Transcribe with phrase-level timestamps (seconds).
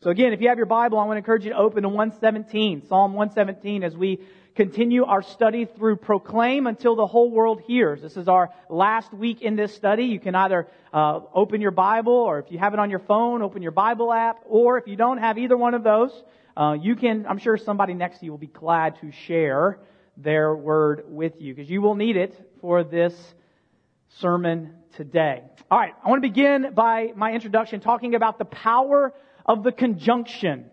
[0.00, 1.88] So again, if you have your Bible, I want to encourage you to open to
[1.88, 4.20] 117, Psalm 117, as we
[4.54, 8.00] continue our study through Proclaim until the whole world hears.
[8.00, 10.04] This is our last week in this study.
[10.04, 13.42] You can either uh, open your Bible, or if you have it on your phone,
[13.42, 16.12] open your Bible app, or if you don't have either one of those,
[16.56, 19.80] uh, you can, I'm sure somebody next to you will be glad to share
[20.16, 23.34] their word with you, because you will need it for this
[24.20, 25.42] sermon today.
[25.72, 29.12] All right, I want to begin by my introduction talking about the power
[29.48, 30.66] of the conjunction.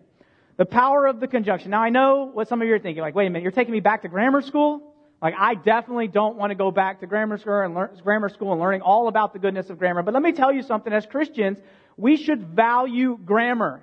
[0.58, 1.70] The power of the conjunction.
[1.70, 3.72] Now I know what some of you are thinking, like, wait a minute, you're taking
[3.72, 4.92] me back to grammar school?
[5.20, 8.52] Like, I definitely don't want to go back to grammar school and learn, grammar school
[8.52, 10.02] and learning all about the goodness of grammar.
[10.02, 11.58] But let me tell you something, as Christians,
[11.96, 13.82] we should value grammar.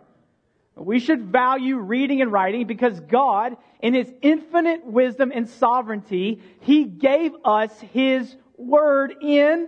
[0.76, 6.86] We should value reading and writing because God, in His infinite wisdom and sovereignty, He
[6.86, 9.68] gave us His Word in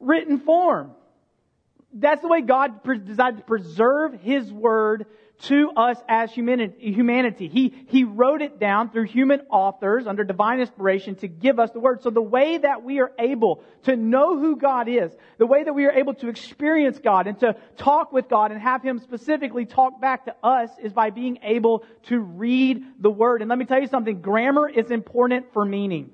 [0.00, 0.92] written form.
[1.92, 5.06] That's the way God decided to preserve His Word
[5.42, 7.48] to us as humanity.
[7.48, 11.80] He, he wrote it down through human authors under divine inspiration to give us the
[11.80, 12.02] Word.
[12.02, 15.72] So the way that we are able to know who God is, the way that
[15.72, 19.64] we are able to experience God and to talk with God and have Him specifically
[19.64, 23.40] talk back to us is by being able to read the Word.
[23.40, 26.10] And let me tell you something, grammar is important for meaning.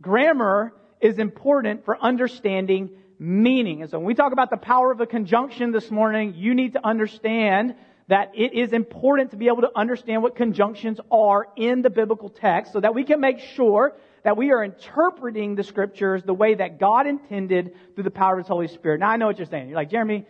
[0.00, 3.82] Grammar is important for understanding meaning.
[3.82, 6.72] And so when we talk about the power of a conjunction this morning, you need
[6.74, 7.74] to understand
[8.08, 12.28] that it is important to be able to understand what conjunctions are in the biblical
[12.28, 16.54] text so that we can make sure that we are interpreting the scriptures the way
[16.54, 19.00] that God intended through the power of His Holy Spirit.
[19.00, 19.68] Now I know what you're saying.
[19.68, 20.26] You're like, Jeremy,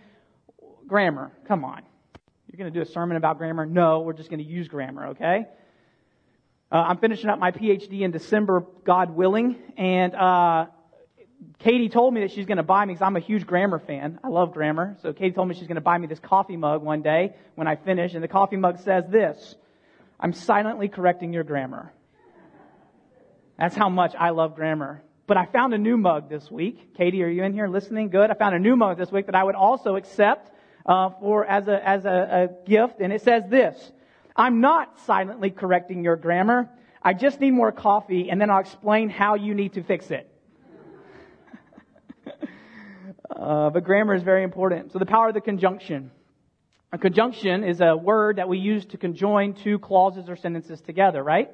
[0.86, 1.82] grammar, come on.
[2.50, 3.66] You're going to do a sermon about grammar?
[3.66, 5.46] No, we're just going to use grammar, okay?
[6.70, 10.66] Uh, I'm finishing up my PhD in December, God willing, and uh,
[11.58, 14.18] Katie told me that she's going to buy me because I'm a huge grammar fan.
[14.22, 14.96] I love grammar.
[15.02, 17.66] So Katie told me she's going to buy me this coffee mug one day when
[17.66, 19.56] I finish, and the coffee mug says this
[20.18, 21.92] I'm silently correcting your grammar.
[23.58, 25.02] That's how much I love grammar.
[25.26, 26.94] But I found a new mug this week.
[26.96, 28.10] Katie, are you in here listening?
[28.10, 28.30] Good.
[28.30, 30.50] I found a new mug this week that I would also accept
[30.84, 33.92] uh, for as a as a, a gift, and it says this:
[34.36, 36.68] I'm not silently correcting your grammar.
[37.02, 40.30] I just need more coffee, and then I'll explain how you need to fix it.
[43.30, 44.92] Uh, but grammar is very important.
[44.92, 46.10] So the power of the conjunction.
[46.92, 51.22] A conjunction is a word that we use to conjoin two clauses or sentences together,
[51.22, 51.50] right?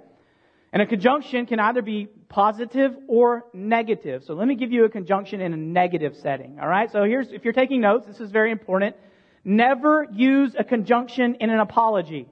[0.72, 4.22] And a conjunction can either be positive or negative.
[4.24, 6.92] So let me give you a conjunction in a negative setting, alright?
[6.92, 8.96] So here's, if you're taking notes, this is very important.
[9.44, 12.28] Never use a conjunction in an apology.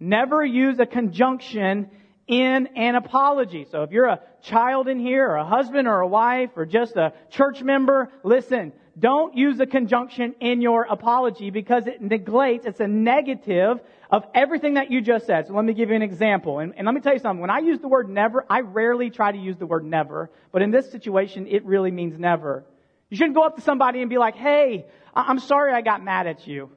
[0.00, 1.90] Never use a conjunction
[2.28, 3.66] in an apology.
[3.70, 6.96] So if you're a child in here, or a husband or a wife, or just
[6.96, 12.80] a church member, listen, don't use a conjunction in your apology because it neglects, it's
[12.80, 13.80] a negative
[14.10, 15.46] of everything that you just said.
[15.46, 16.58] So let me give you an example.
[16.58, 17.40] And, and let me tell you something.
[17.40, 20.30] When I use the word never, I rarely try to use the word never.
[20.52, 22.64] But in this situation, it really means never.
[23.08, 26.26] You shouldn't go up to somebody and be like, hey, I'm sorry I got mad
[26.26, 26.70] at you,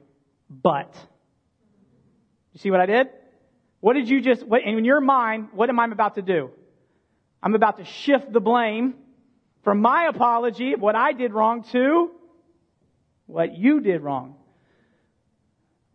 [0.48, 0.94] but.
[2.52, 3.08] You see what I did?
[3.82, 6.50] What did you just, what, in your mind, what am I about to do?
[7.42, 8.94] I'm about to shift the blame
[9.64, 12.12] from my apology of what I did wrong to
[13.26, 14.36] what you did wrong.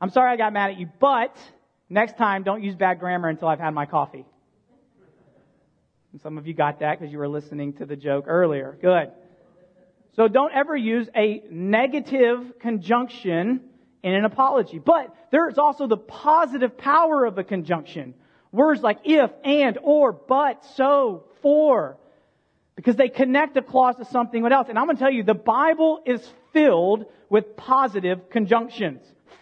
[0.02, 1.38] I'm sorry I got mad at you, but
[1.90, 4.26] next time don't use bad grammar until I've had my coffee.
[6.12, 8.78] And some of you got that because you were listening to the joke earlier.
[8.82, 9.14] Good.
[10.18, 13.62] So don't ever use a negative conjunction
[14.04, 14.80] in an apology.
[14.80, 18.14] But there is also the positive power of a conjunction.
[18.52, 21.98] Words like if, and, or, but, so, for.
[22.76, 24.68] Because they connect a clause to something else.
[24.70, 26.22] And I'm going to tell you, the Bible is
[26.54, 29.02] filled with positive conjunctions.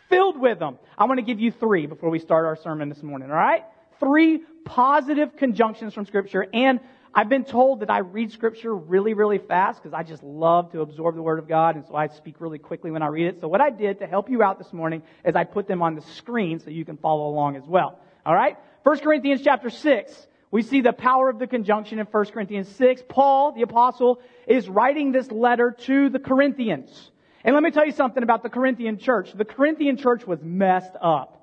[0.10, 0.80] Filled with them.
[0.98, 3.64] I want to give you three before we start our sermon this morning, alright?
[4.00, 6.48] Three positive conjunctions from Scripture.
[6.54, 6.80] And
[7.18, 10.82] I've been told that I read scripture really, really fast because I just love to
[10.82, 13.40] absorb the word of God and so I speak really quickly when I read it.
[13.40, 15.96] So what I did to help you out this morning is I put them on
[15.96, 17.98] the screen so you can follow along as well.
[18.28, 18.58] Alright?
[18.84, 20.28] 1 Corinthians chapter 6.
[20.52, 23.04] We see the power of the conjunction in 1 Corinthians 6.
[23.08, 27.12] Paul, the apostle, is writing this letter to the Corinthians.
[27.46, 29.32] And let me tell you something about the Corinthian church.
[29.32, 31.36] The Corinthian church was messed up.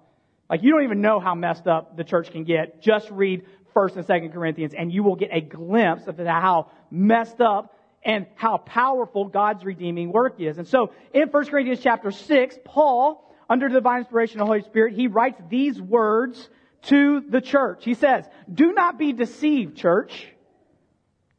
[0.50, 2.82] Like you don't even know how messed up the church can get.
[2.82, 7.40] Just read First and Second Corinthians, and you will get a glimpse of how messed
[7.40, 10.58] up and how powerful God's redeeming work is.
[10.58, 14.62] And so, in 1 Corinthians chapter 6, Paul, under the divine inspiration of the Holy
[14.62, 16.48] Spirit, he writes these words
[16.82, 17.84] to the church.
[17.84, 20.26] He says, Do not be deceived, church.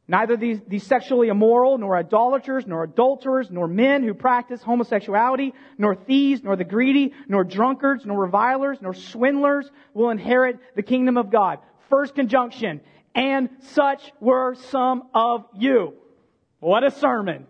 [0.06, 5.94] Neither these, these sexually immoral, nor idolaters, nor adulterers, nor men who practice homosexuality, nor
[5.94, 11.30] thieves, nor the greedy, nor drunkards, nor revilers, nor swindlers will inherit the kingdom of
[11.30, 11.58] God.
[11.90, 12.80] First conjunction.
[13.14, 15.94] And such were some of you.
[16.60, 17.46] What a sermon.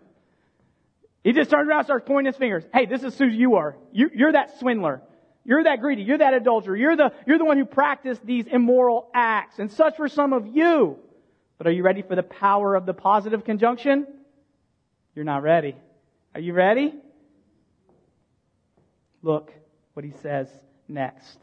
[1.23, 2.63] He just turns around and starts pointing his fingers.
[2.71, 3.75] Hey, this is who you are.
[3.91, 5.01] You, you're that swindler.
[5.43, 6.03] You're that greedy.
[6.03, 6.75] You're that adulterer.
[6.75, 9.57] You're the, you're the one who practiced these immoral acts.
[9.57, 10.97] And such were some of you.
[11.57, 14.05] But are you ready for the power of the positive conjunction?
[15.15, 15.75] You're not ready.
[16.33, 16.93] Are you ready?
[19.23, 19.51] Look
[19.93, 20.47] what he says
[20.87, 21.39] next.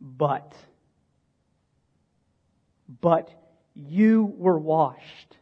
[0.00, 0.54] But.
[3.00, 3.30] But
[3.74, 5.36] you were washed.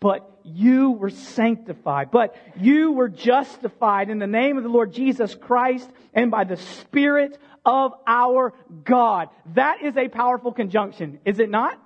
[0.00, 2.10] But you were sanctified.
[2.10, 6.56] But you were justified in the name of the Lord Jesus Christ and by the
[6.56, 9.28] Spirit of our God.
[9.54, 11.80] That is a powerful conjunction, is it not?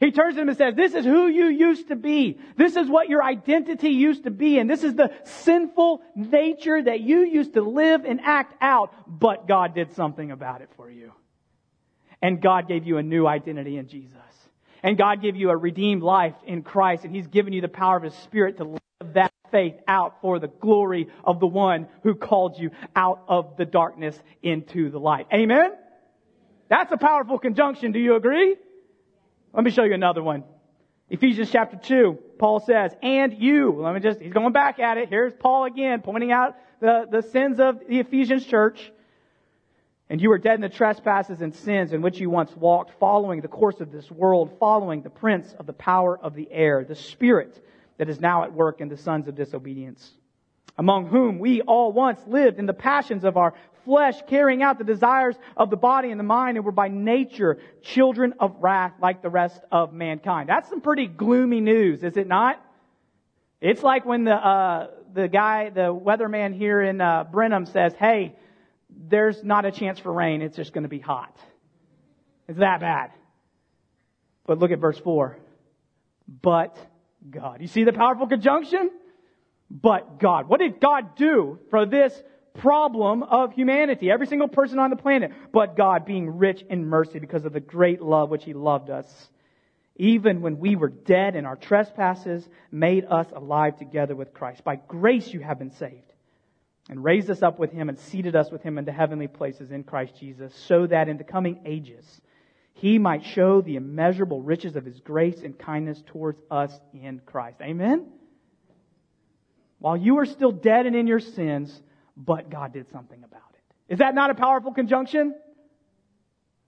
[0.00, 2.38] He turns to him and says, this is who you used to be.
[2.56, 4.58] This is what your identity used to be.
[4.58, 8.94] And this is the sinful nature that you used to live and act out.
[9.06, 11.12] But God did something about it for you.
[12.22, 14.16] And God gave you a new identity in Jesus.
[14.82, 17.04] And God gave you a redeemed life in Christ.
[17.04, 18.80] And He's given you the power of His Spirit to live
[19.14, 23.64] that faith out for the glory of the one who called you out of the
[23.64, 25.26] darkness into the light.
[25.32, 25.72] Amen?
[26.68, 27.92] That's a powerful conjunction.
[27.92, 28.56] Do you agree?
[29.52, 30.44] Let me show you another one.
[31.08, 35.08] Ephesians chapter 2, Paul says, and you, let me just, he's going back at it.
[35.08, 38.92] Here's Paul again, pointing out the, the sins of the Ephesians church.
[40.10, 43.42] And you were dead in the trespasses and sins in which you once walked, following
[43.42, 46.96] the course of this world, following the prince of the power of the air, the
[46.96, 47.64] spirit
[47.96, 50.10] that is now at work in the sons of disobedience,
[50.76, 53.54] among whom we all once lived in the passions of our
[53.84, 57.58] flesh, carrying out the desires of the body and the mind, and were by nature
[57.80, 60.48] children of wrath like the rest of mankind.
[60.48, 62.60] That's some pretty gloomy news, is it not?
[63.60, 68.34] It's like when the uh, the guy, the weatherman here in uh, Brenham says, "Hey,
[69.08, 70.42] there's not a chance for rain.
[70.42, 71.36] It's just going to be hot."
[72.48, 73.10] It's that bad.
[74.46, 75.38] But look at verse four.
[76.42, 76.76] But
[77.28, 77.60] God.
[77.60, 78.90] You see the powerful conjunction?
[79.70, 80.48] But God.
[80.48, 82.20] What did God do for this
[82.54, 87.18] problem of humanity, every single person on the planet, but God being rich in mercy
[87.18, 89.06] because of the great love which He loved us.
[89.96, 94.64] Even when we were dead in our trespasses, made us alive together with Christ.
[94.64, 96.09] By grace you have been saved,
[96.90, 99.70] and raised us up with Him and seated us with Him in the heavenly places
[99.70, 102.04] in Christ Jesus, so that in the coming ages
[102.74, 107.58] He might show the immeasurable riches of His grace and kindness towards us in Christ.
[107.62, 108.06] Amen?
[109.78, 111.80] While you are still dead and in your sins,
[112.16, 113.92] but God did something about it.
[113.92, 115.36] Is that not a powerful conjunction?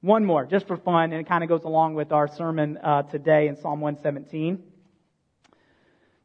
[0.02, 3.02] One more, just for fun, and it kind of goes along with our sermon uh,
[3.02, 4.62] today in Psalm 117.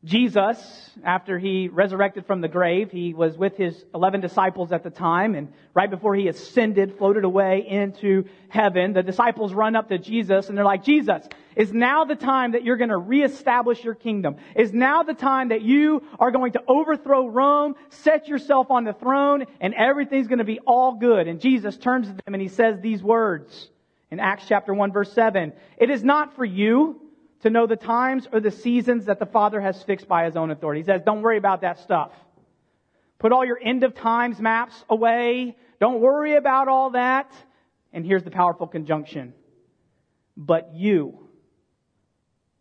[0.04, 4.92] Jesus, after he resurrected from the grave, he was with his 11 disciples at the
[4.92, 9.98] time, and right before he ascended, floated away into heaven, the disciples run up to
[9.98, 13.96] Jesus and they're like, Jesus, is now the time that you're going to reestablish your
[13.96, 14.36] kingdom?
[14.56, 18.94] Is now the time that you are going to overthrow Rome, set yourself on the
[18.94, 21.28] throne, and everything's going to be all good?
[21.28, 23.70] And Jesus turns to them and he says these words
[24.12, 25.54] in Acts chapter 1 verse 7.
[25.80, 27.02] It is not for you
[27.42, 30.52] to know the times or the seasons that the Father has fixed by his own
[30.52, 30.82] authority.
[30.82, 32.12] He says, don't worry about that stuff.
[33.20, 35.56] Put all your end of times maps away.
[35.80, 37.32] Don't worry about all that.
[37.94, 39.34] And here's the powerful conjunction.
[40.36, 41.28] But you.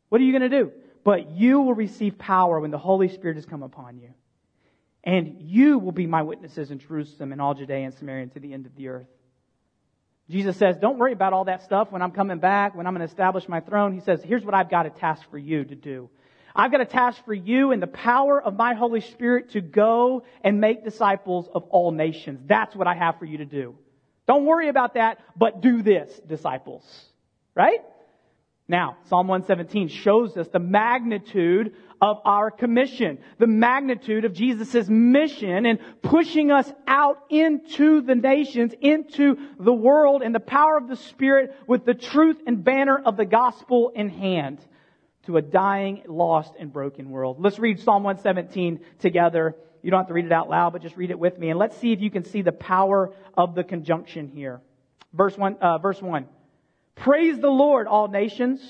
[0.09, 0.73] What are you going to do?
[1.05, 4.11] But you will receive power when the Holy Spirit has come upon you.
[5.05, 8.41] And you will be my witnesses in Jerusalem and all Judea and Samaria and to
[8.41, 9.07] the end of the earth.
[10.29, 13.07] Jesus says, don't worry about all that stuff when I'm coming back, when I'm going
[13.07, 13.93] to establish my throne.
[13.93, 16.11] He says, here's what I've got a task for you to do.
[16.55, 20.25] I've got a task for you in the power of my Holy Spirit to go
[20.43, 22.41] and make disciples of all nations.
[22.47, 23.77] That's what I have for you to do.
[24.27, 26.85] Don't worry about that, but do this, disciples.
[27.55, 27.81] Right?
[28.69, 35.67] Now, Psalm 117 shows us the magnitude of our commission, the magnitude of Jesus' mission
[35.67, 40.97] and pushing us out into the nations, into the world in the power of the
[40.97, 44.59] Spirit with the truth and banner of the gospel in hand
[45.27, 47.37] to a dying, lost, and broken world.
[47.39, 49.57] Let's read Psalm 117 together.
[49.83, 51.51] You don't have to read it out loud, but just read it with me.
[51.51, 54.61] And let's see if you can see the power of the conjunction here.
[55.13, 56.27] Verse 1, uh, verse 1.
[56.97, 58.61] Praise the Lord, all nations.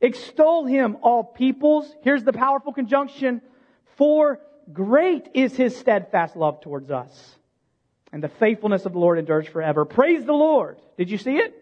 [0.00, 1.94] Extol him, all peoples.
[2.02, 3.40] Here's the powerful conjunction.
[3.96, 4.40] For
[4.72, 7.36] great is his steadfast love towards us.
[8.12, 9.84] And the faithfulness of the Lord endures forever.
[9.84, 10.78] Praise the Lord.
[10.98, 11.54] Did you see it?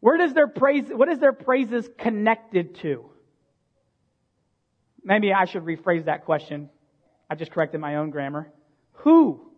[0.00, 3.12] Where does their praise, what is their praises connected to?
[5.04, 6.70] maybe I should rephrase that question.
[7.28, 8.52] I just corrected my own grammar.
[8.92, 9.50] Who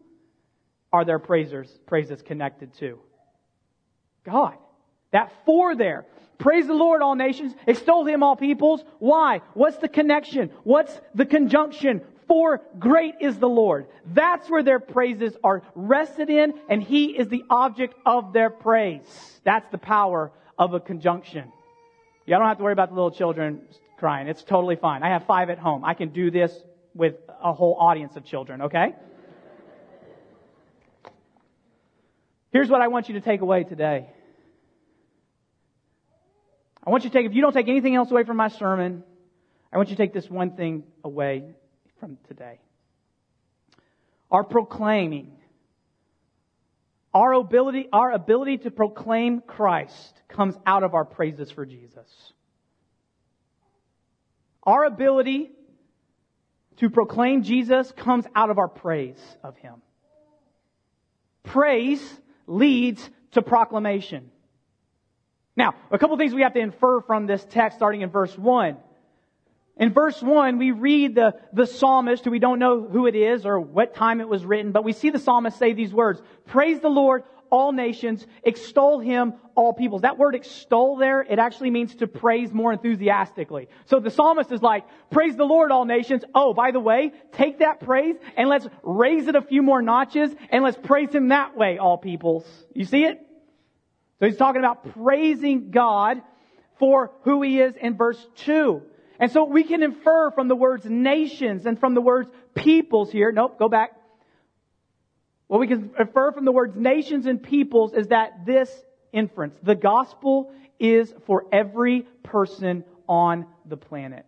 [0.92, 2.98] are their praisers, praises connected to?
[4.24, 4.54] God.
[5.12, 6.06] That for there.
[6.38, 7.54] Praise the Lord, all nations.
[7.66, 8.82] Extol him, all peoples.
[8.98, 9.40] Why?
[9.54, 10.50] What's the connection?
[10.64, 12.02] What's the conjunction?
[12.26, 13.86] For great is the Lord.
[14.06, 19.02] That's where their praises are rested in, and he is the object of their praise.
[19.44, 21.52] That's the power of a conjunction.
[22.26, 23.60] Y'all don't have to worry about the little children
[23.98, 24.28] crying.
[24.28, 25.02] It's totally fine.
[25.02, 25.84] I have five at home.
[25.84, 26.52] I can do this
[26.94, 28.94] with a whole audience of children, okay?
[32.52, 34.08] Here's what I want you to take away today.
[36.86, 39.02] I want you to take, if you don't take anything else away from my sermon,
[39.72, 41.54] I want you to take this one thing away
[41.98, 42.60] from today.
[44.30, 45.32] Our proclaiming,
[47.14, 52.32] our ability, our ability to proclaim Christ comes out of our praises for Jesus.
[54.62, 55.52] Our ability
[56.78, 59.82] to proclaim Jesus comes out of our praise of Him.
[61.44, 62.02] Praise
[62.46, 64.30] leads to proclamation.
[65.56, 68.76] Now, a couple things we have to infer from this text starting in verse 1.
[69.76, 73.44] In verse 1, we read the, the psalmist, who we don't know who it is
[73.44, 76.78] or what time it was written, but we see the psalmist say these words, Praise
[76.80, 80.02] the Lord, all nations, extol him, all peoples.
[80.02, 83.68] That word extol there, it actually means to praise more enthusiastically.
[83.86, 86.24] So the psalmist is like, praise the Lord, all nations.
[86.34, 90.34] Oh, by the way, take that praise and let's raise it a few more notches
[90.50, 92.44] and let's praise him that way, all peoples.
[92.74, 93.23] You see it?
[94.18, 96.22] So he's talking about praising God
[96.78, 98.82] for who he is in verse 2.
[99.18, 103.32] And so we can infer from the words nations and from the words peoples here.
[103.32, 103.92] Nope, go back.
[105.46, 108.70] What we can infer from the words nations and peoples is that this
[109.12, 114.26] inference, the gospel is for every person on the planet.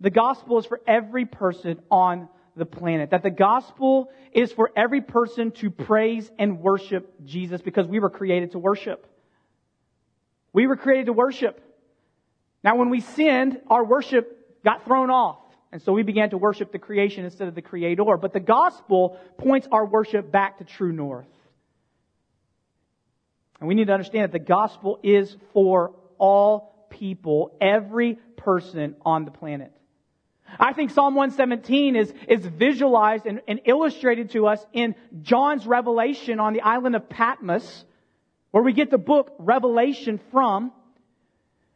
[0.00, 3.10] The gospel is for every person on the planet.
[3.10, 8.10] That the gospel is for every person to praise and worship Jesus because we were
[8.10, 9.06] created to worship.
[10.52, 11.60] We were created to worship.
[12.62, 15.38] Now when we sinned, our worship got thrown off.
[15.72, 18.16] And so we began to worship the creation instead of the creator.
[18.16, 21.28] But the gospel points our worship back to true north.
[23.60, 29.24] And we need to understand that the gospel is for all people, every person on
[29.24, 29.72] the planet.
[30.58, 36.40] I think Psalm 117 is, is visualized and, and illustrated to us in John's revelation
[36.40, 37.84] on the island of Patmos,
[38.50, 40.72] where we get the book Revelation from.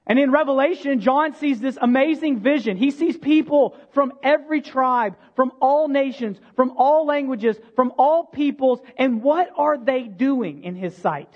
[0.07, 2.77] And in Revelation, John sees this amazing vision.
[2.77, 8.81] He sees people from every tribe, from all nations, from all languages, from all peoples,
[8.99, 11.31] and what are they doing in his sight?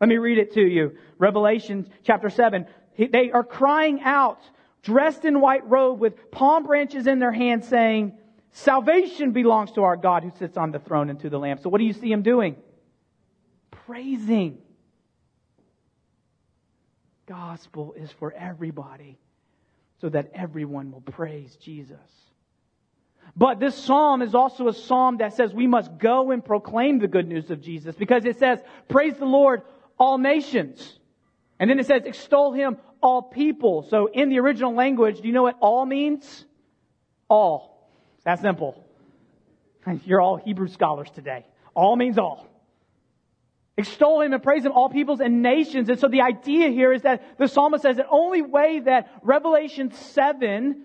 [0.00, 0.96] Let me read it to you.
[1.18, 2.66] Revelation chapter 7.
[2.96, 4.40] They are crying out,
[4.82, 8.16] dressed in white robe with palm branches in their hands saying,
[8.52, 11.58] salvation belongs to our God who sits on the throne and to the Lamb.
[11.58, 12.56] So what do you see him doing?
[13.70, 14.58] Praising
[17.26, 19.18] gospel is for everybody
[20.00, 21.98] so that everyone will praise Jesus.
[23.36, 27.08] But this psalm is also a psalm that says we must go and proclaim the
[27.08, 28.58] good news of Jesus because it says,
[28.88, 29.62] praise the Lord,
[29.98, 30.98] all nations.
[31.60, 33.86] And then it says, extol him, all people.
[33.90, 36.44] So in the original language, do you know what all means?
[37.28, 37.90] All.
[38.24, 38.84] That simple.
[40.04, 41.46] You're all Hebrew scholars today.
[41.74, 42.48] All means all
[43.78, 45.88] extol him and praise him, all peoples and nations.
[45.88, 49.92] And so the idea here is that the psalmist says the only way that Revelation
[49.92, 50.82] 7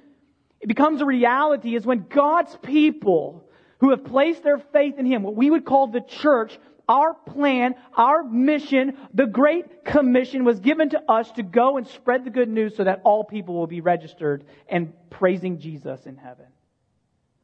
[0.66, 5.36] becomes a reality is when God's people who have placed their faith in him, what
[5.36, 11.02] we would call the church, our plan, our mission, the Great Commission was given to
[11.10, 14.44] us to go and spread the good news so that all people will be registered
[14.68, 16.48] and praising Jesus in heaven.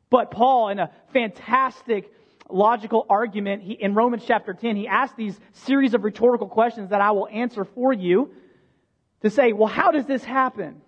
[0.09, 2.11] But Paul, in a fantastic
[2.49, 3.63] logical argument.
[3.63, 7.27] He, in Romans chapter 10, he asks these series of rhetorical questions that I will
[7.27, 8.31] answer for you
[9.21, 10.81] to say, well, how does this happen?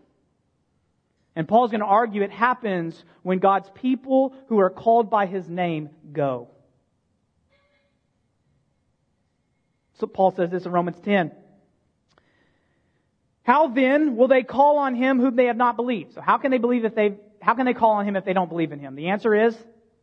[1.36, 5.48] And Paul's going to argue it happens when God's people who are called by his
[5.48, 6.50] name go.
[10.01, 11.31] So Paul says this in Romans 10.
[13.43, 16.15] How then will they call on him whom they have not believed?
[16.15, 18.34] So how can they believe if they, how can they call on him if they
[18.34, 18.96] don't believe in him?
[18.96, 19.55] The answer is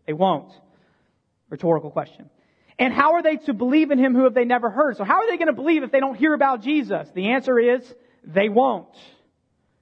[0.07, 0.53] they won't.
[1.51, 2.31] Rhetorical question.
[2.79, 4.97] And how are they to believe in him who have they never heard?
[4.97, 7.09] So how are they going to believe if they don't hear about Jesus?
[7.13, 7.83] The answer is
[8.23, 8.95] they won't.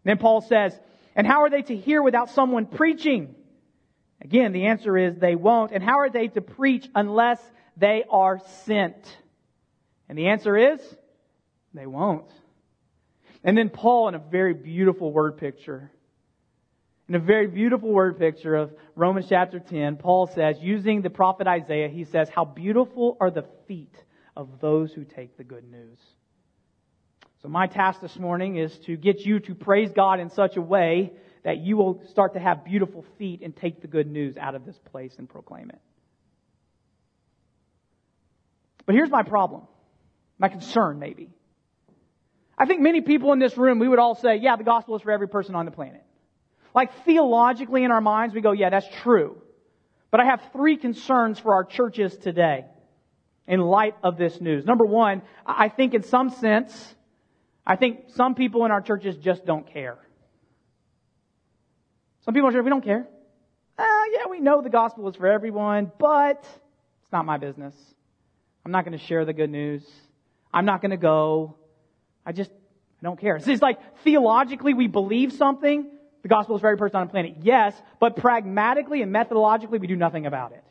[0.02, 0.72] Then Paul says,
[1.14, 3.34] and how are they to hear without someone preaching?
[4.22, 5.72] Again, the answer is they won't.
[5.72, 7.38] And how are they to preach unless
[7.76, 8.96] they are sent?
[10.08, 10.80] And the answer is
[11.74, 12.30] they won't.
[13.44, 15.90] And then Paul, in a very beautiful word picture,
[17.08, 21.46] In a very beautiful word picture of Romans chapter 10, Paul says, using the prophet
[21.46, 23.94] Isaiah, he says, How beautiful are the feet
[24.36, 25.98] of those who take the good news.
[27.42, 30.60] So my task this morning is to get you to praise God in such a
[30.60, 31.12] way
[31.44, 34.66] that you will start to have beautiful feet and take the good news out of
[34.66, 35.80] this place and proclaim it.
[38.84, 39.62] But here's my problem,
[40.38, 41.30] my concern maybe.
[42.58, 45.02] I think many people in this room, we would all say, yeah, the gospel is
[45.02, 46.02] for every person on the planet.
[46.74, 49.40] Like theologically in our minds, we go, yeah, that's true.
[50.10, 52.64] But I have three concerns for our churches today
[53.46, 54.64] in light of this news.
[54.64, 56.94] Number one, I think in some sense,
[57.66, 59.98] I think some people in our churches just don't care.
[62.24, 63.06] Some people are we don't care.
[63.78, 66.40] Uh, yeah, we know the gospel is for everyone, but
[67.02, 67.74] it's not my business.
[68.64, 69.84] I'm not going to share the good news.
[70.56, 71.54] I'm not going to go.
[72.24, 73.36] I just I don't care.
[73.36, 75.86] It's like theologically we believe something.
[76.22, 77.36] The gospel is very every person on the planet.
[77.42, 80.64] Yes, but pragmatically and methodologically we do nothing about it.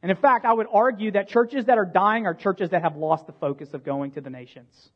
[0.00, 2.96] And in fact, I would argue that churches that are dying are churches that have
[2.96, 4.88] lost the focus of going to the nations.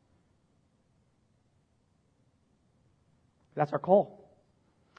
[3.53, 4.27] That's our call.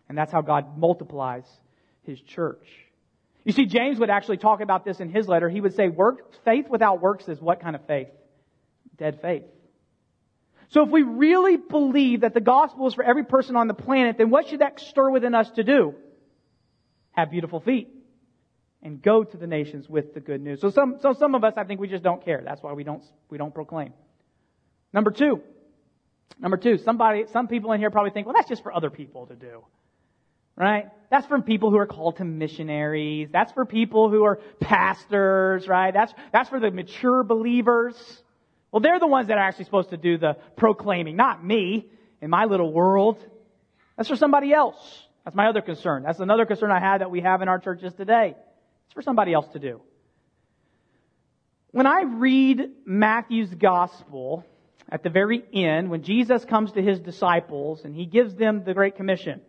[0.09, 1.45] And that's how God multiplies
[2.05, 2.69] his church.
[3.45, 5.49] You see, James would actually talk about this in his letter.
[5.49, 8.09] He would say, work, faith without works is what kind of faith?
[8.97, 9.45] Dead faith.
[10.69, 14.19] So if we really believe that the gospel is for every person on the planet,
[14.19, 15.95] then what should that stir within us to do?
[17.13, 17.89] Have beautiful feet
[18.83, 20.61] and go to the nations with the good news.
[20.61, 22.43] So some, so some of us, I think we just don't care.
[22.45, 23.93] That's why we don't, we don't proclaim.
[24.93, 25.41] Number two.
[26.41, 29.27] Number two, somebody, some people in here probably think, well, that's just for other people
[29.27, 29.65] to do
[30.57, 30.87] right?
[31.11, 33.29] That's from people who are called to missionaries.
[33.33, 35.93] That's for people who are pastors, right?
[35.93, 37.95] That's, that's for the mature believers.
[38.75, 41.87] Well, they're the ones that are actually supposed to do the proclaiming, not me
[42.21, 43.25] in my little world.
[43.97, 45.07] That's for somebody else.
[45.25, 46.03] That's my other concern.
[46.03, 48.35] That's another concern I had that we have in our churches today.
[48.87, 49.81] It's for somebody else to do.
[51.71, 54.45] When I read Matthew's gospel
[54.91, 58.75] at the very end, when Jesus comes to his disciples and he gives them the
[58.75, 59.41] Great Commission,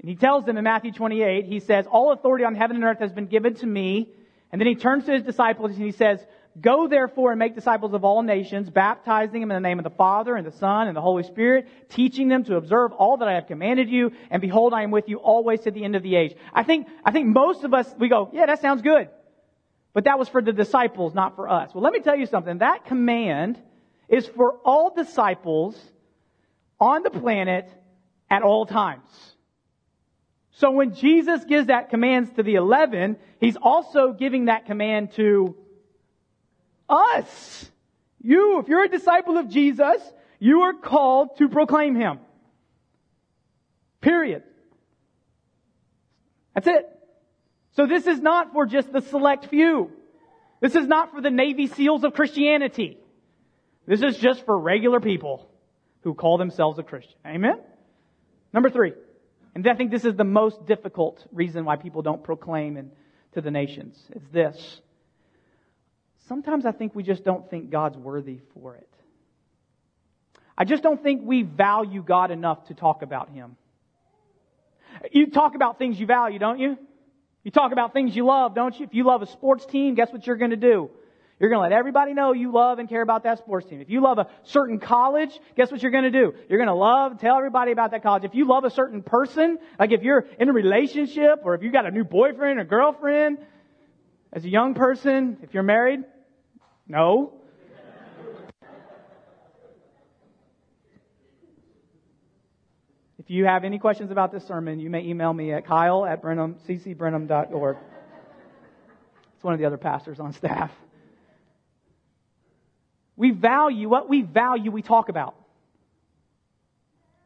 [0.00, 2.98] and he tells them in Matthew 28, he says, All authority on heaven and earth
[2.98, 4.10] has been given to me.
[4.50, 6.18] And then he turns to his disciples and he says,
[6.60, 9.90] Go therefore and make disciples of all nations, baptizing them in the name of the
[9.90, 13.34] Father and the Son and the Holy Spirit, teaching them to observe all that I
[13.34, 16.16] have commanded you, and behold, I am with you always to the end of the
[16.16, 16.34] age.
[16.52, 19.08] I think, I think most of us, we go, yeah, that sounds good.
[19.92, 21.70] But that was for the disciples, not for us.
[21.74, 22.58] Well, let me tell you something.
[22.58, 23.60] That command
[24.08, 25.80] is for all disciples
[26.80, 27.70] on the planet
[28.30, 29.08] at all times.
[30.52, 35.56] So when Jesus gives that command to the 11, he's also giving that command to
[36.88, 37.70] us.
[38.20, 40.02] You, if you're a disciple of Jesus,
[40.38, 42.18] you are called to proclaim him.
[44.00, 44.42] Period.
[46.54, 46.88] That's it.
[47.76, 49.92] So this is not for just the select few.
[50.60, 52.98] This is not for the Navy SEALs of Christianity.
[53.86, 55.48] This is just for regular people
[56.02, 57.16] who call themselves a Christian.
[57.26, 57.60] Amen?
[58.52, 58.92] Number three.
[59.54, 62.90] And I think this is the most difficult reason why people don't proclaim
[63.34, 64.00] to the nations.
[64.10, 64.80] It's this.
[66.28, 68.88] Sometimes I think we just don't think God's worthy for it.
[70.56, 73.56] I just don't think we value God enough to talk about Him.
[75.10, 76.76] You talk about things you value, don't you?
[77.44, 78.84] You talk about things you love, don't you?
[78.84, 80.90] If you love a sports team, guess what you're going to do?
[81.38, 83.80] You're going to let everybody know you love and care about that sports team.
[83.80, 86.34] If you love a certain college, guess what you're going to do?
[86.48, 88.24] You're going to love, tell everybody about that college.
[88.24, 91.70] If you love a certain person, like if you're in a relationship or if you
[91.70, 93.38] got a new boyfriend or girlfriend,
[94.32, 96.00] as a young person, if you're married,
[96.88, 97.32] no.
[103.18, 106.22] If you have any questions about this sermon, you may email me at kyle at
[106.22, 107.76] brenham, ccbrenham.org.
[109.34, 110.70] It's one of the other pastors on staff.
[113.16, 115.34] We value what we value, we talk about.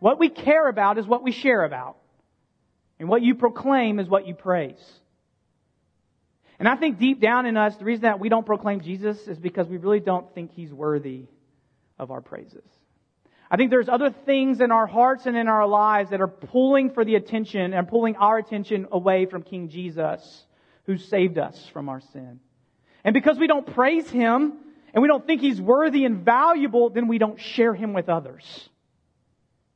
[0.01, 1.97] What we care about is what we share about.
[2.99, 4.83] And what you proclaim is what you praise.
[6.63, 9.37] And I think deep down in us, the reason that we don't proclaim Jesus is
[9.37, 11.25] because we really don't think he's worthy
[11.99, 12.63] of our praises.
[13.51, 16.91] I think there's other things in our hearts and in our lives that are pulling
[16.91, 20.47] for the attention and pulling our attention away from King Jesus,
[20.85, 22.39] who saved us from our sin.
[23.03, 24.53] And because we don't praise him,
[24.95, 28.69] and we don't think he's worthy and valuable, then we don't share him with others.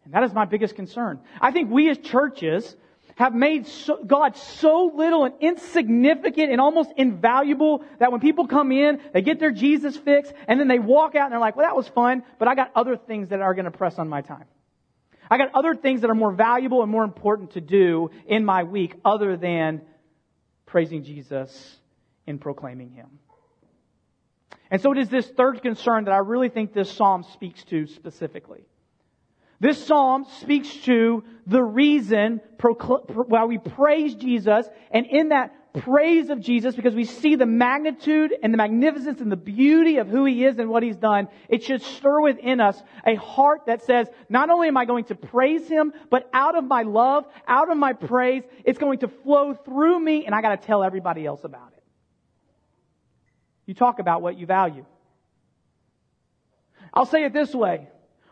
[0.05, 1.19] And that is my biggest concern.
[1.41, 2.77] I think we as churches
[3.17, 8.71] have made so, God so little and insignificant and almost invaluable that when people come
[8.73, 11.67] in, they get their Jesus fix, and then they walk out and they're like, well,
[11.67, 14.21] that was fun, but I got other things that are going to press on my
[14.21, 14.45] time.
[15.31, 18.63] I got other things that are more valuable and more important to do in my
[18.63, 19.81] week other than
[20.67, 21.79] praising Jesus
[22.27, 23.19] and proclaiming Him.
[24.71, 27.87] And so it is this third concern that I really think this psalm speaks to
[27.87, 28.67] specifically.
[29.59, 36.41] This psalm speaks to the reason why we praise Jesus, and in that praise of
[36.41, 40.45] Jesus, because we see the magnitude and the magnificence and the beauty of who He
[40.45, 44.51] is and what He's done, it should stir within us a heart that says, not
[44.51, 47.93] only am I going to praise Him, but out of my love, out of my
[47.93, 51.83] praise, it's going to flow through me, and I gotta tell everybody else about it.
[53.67, 54.87] You talk about what you value.
[56.93, 57.89] I'll say it this way.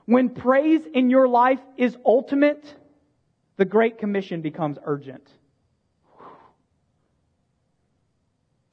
[0.07, 2.63] When praise in your life is ultimate,
[3.57, 5.27] the Great Commission becomes urgent.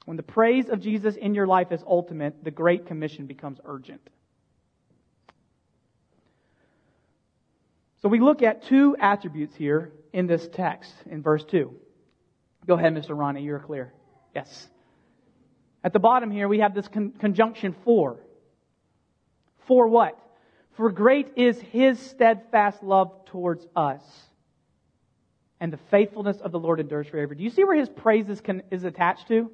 [0.05, 4.01] When the praise of Jesus in your life is ultimate, the Great Commission becomes urgent.
[8.01, 11.73] So we look at two attributes here in this text in verse 2.
[12.67, 13.17] Go ahead, Mr.
[13.17, 13.93] Ronnie, you're clear.
[14.35, 14.67] Yes.
[15.83, 18.19] At the bottom here, we have this con- conjunction for.
[19.67, 20.17] For what?
[20.73, 24.01] For great is his steadfast love towards us.
[25.59, 27.35] And the faithfulness of the Lord endures forever.
[27.35, 29.51] Do you see where his praise is, is attached to?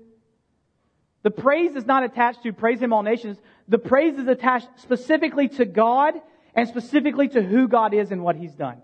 [1.24, 3.38] The praise is not attached to praise him all nations.
[3.68, 6.14] The praise is attached specifically to God
[6.56, 8.82] and specifically to who God is and what he's done.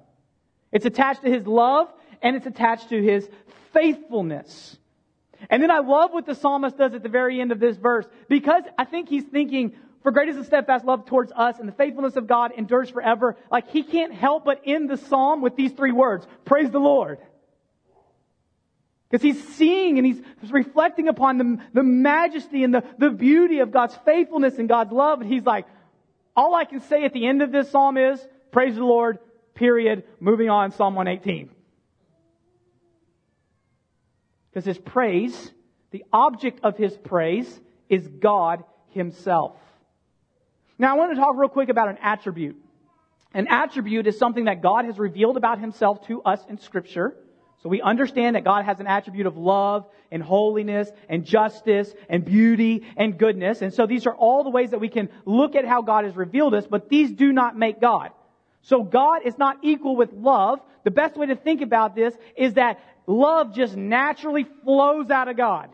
[0.71, 1.87] It's attached to his love
[2.21, 3.29] and it's attached to his
[3.71, 4.77] faithfulness.
[5.49, 8.05] And then I love what the psalmist does at the very end of this verse
[8.27, 11.73] because I think he's thinking, for great is the steadfast love towards us and the
[11.73, 13.37] faithfulness of God endures forever.
[13.49, 16.27] Like he can't help but end the psalm with these three words.
[16.43, 17.19] Praise the Lord.
[19.09, 23.71] Because he's seeing and he's reflecting upon the, the majesty and the, the beauty of
[23.71, 25.21] God's faithfulness and God's love.
[25.21, 25.67] And he's like,
[26.35, 28.19] all I can say at the end of this psalm is,
[28.51, 29.19] praise the Lord,
[29.53, 30.03] period.
[30.19, 31.49] Moving on, Psalm 118.
[34.49, 35.51] Because his praise,
[35.91, 39.55] the object of his praise, is God himself.
[40.77, 42.57] Now I want to talk real quick about an attribute.
[43.33, 47.15] An attribute is something that God has revealed about himself to us in scripture.
[47.63, 52.25] So we understand that God has an attribute of love and holiness and justice and
[52.25, 53.61] beauty and goodness.
[53.61, 56.15] And so these are all the ways that we can look at how God has
[56.15, 58.11] revealed us, but these do not make God.
[58.63, 60.59] So God is not equal with love.
[60.83, 65.37] The best way to think about this is that love just naturally flows out of
[65.37, 65.69] God.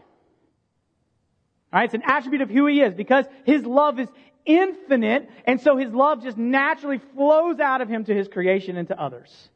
[1.73, 4.07] Alright, it's an attribute of who He is because His love is
[4.45, 8.87] infinite and so His love just naturally flows out of Him to His creation and
[8.87, 9.49] to others.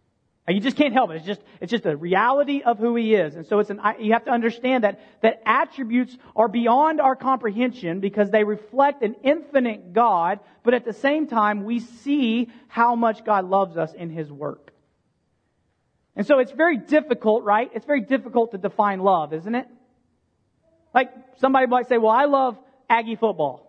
[0.48, 1.18] You just can't help it.
[1.18, 3.36] It's just, it's just a reality of who he is.
[3.36, 8.02] And so it's an, you have to understand that, that attributes are beyond our comprehension
[8.02, 13.24] because they reflect an infinite God, but at the same time, we see how much
[13.24, 14.74] God loves us in his work.
[16.14, 17.72] And so it's very difficult, right?
[17.74, 19.68] It's very difficult to define love, isn't it?
[20.94, 22.58] Like, somebody might say, well, I love
[22.90, 23.63] Aggie football.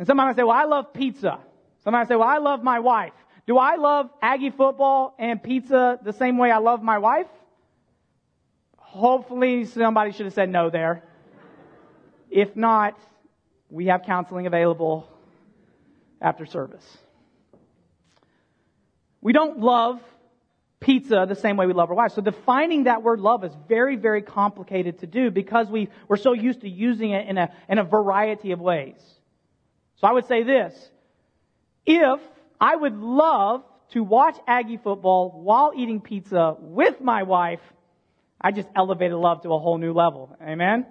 [0.00, 1.38] And somebody might say, well, I love pizza.
[1.84, 3.12] Somebody might say, well, I love my wife.
[3.46, 7.26] Do I love Aggie football and pizza the same way I love my wife?
[8.78, 11.04] Hopefully somebody should have said no there.
[12.30, 12.98] If not,
[13.68, 15.06] we have counseling available
[16.18, 16.96] after service.
[19.20, 20.00] We don't love
[20.80, 22.14] pizza the same way we love our wives.
[22.14, 26.32] So defining that word love is very, very complicated to do because we, we're so
[26.32, 29.19] used to using it in a, in a variety of ways.
[30.00, 30.74] So I would say this.
[31.86, 32.20] If
[32.60, 37.60] I would love to watch Aggie football while eating pizza with my wife.
[38.40, 40.36] I just elevated love to a whole new level.
[40.42, 40.86] Amen?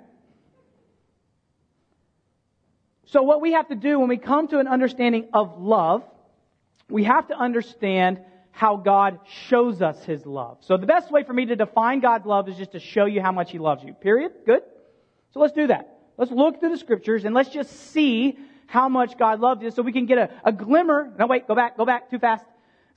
[3.05, 6.03] So what we have to do when we come to an understanding of love,
[6.89, 8.19] we have to understand
[8.51, 10.57] how God shows us His love.
[10.61, 13.21] So the best way for me to define God's love is just to show you
[13.21, 13.93] how much He loves you.
[13.93, 14.31] Period?
[14.45, 14.61] Good?
[15.33, 15.97] So let's do that.
[16.17, 18.37] Let's look through the scriptures and let's just see
[18.69, 21.11] how much God loved us so we can get a, a glimmer.
[21.17, 22.45] No, wait, go back, go back too fast.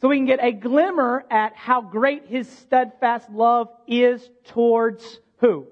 [0.03, 5.67] So we can get a glimmer at how great His steadfast love is towards who?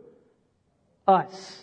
[1.06, 1.58] Us.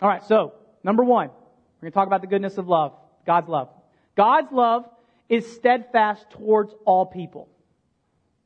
[0.00, 0.52] Alright, so,
[0.84, 2.92] number one, we're going to talk about the goodness of love.
[3.26, 3.68] God's love.
[4.16, 4.88] God's love
[5.28, 7.48] is steadfast towards all people.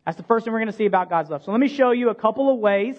[0.06, 1.44] That's the first thing we're going to see about God's love.
[1.44, 2.96] So let me show you a couple of ways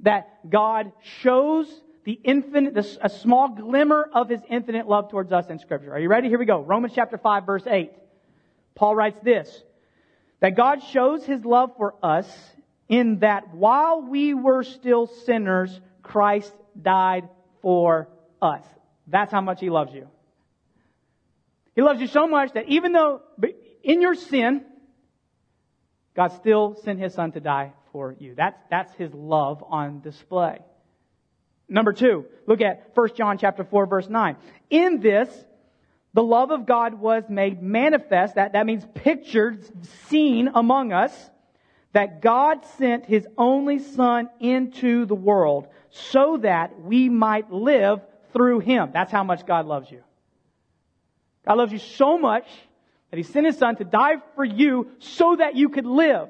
[0.00, 1.68] that God shows
[2.06, 5.92] the infinite, a small glimmer of his infinite love towards us in scripture.
[5.92, 6.28] Are you ready?
[6.28, 6.62] Here we go.
[6.62, 7.90] Romans chapter 5 verse 8.
[8.76, 9.64] Paul writes this,
[10.38, 12.26] that God shows his love for us
[12.88, 17.28] in that while we were still sinners, Christ died
[17.60, 18.08] for
[18.40, 18.62] us.
[19.08, 20.06] That's how much he loves you.
[21.74, 23.22] He loves you so much that even though
[23.82, 24.64] in your sin,
[26.14, 28.36] God still sent his son to die for you.
[28.36, 30.60] That's, that's his love on display.
[31.68, 34.36] Number two, look at 1 John chapter 4 verse 9.
[34.70, 35.28] In this,
[36.14, 38.36] the love of God was made manifest.
[38.36, 39.64] That, that means pictured,
[40.08, 41.12] seen among us.
[41.92, 48.00] That God sent his only son into the world so that we might live
[48.32, 48.90] through him.
[48.92, 50.02] That's how much God loves you.
[51.46, 52.46] God loves you so much
[53.10, 56.28] that he sent his son to die for you so that you could live.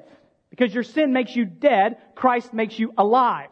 [0.49, 3.49] Because your sin makes you dead, Christ makes you alive.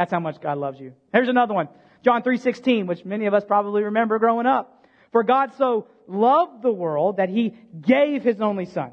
[0.00, 0.94] That's how much God loves you.
[1.12, 1.68] Here's another one.
[2.02, 4.86] John 3:16, which many of us probably remember growing up.
[5.12, 8.92] For God so loved the world that he gave his only son,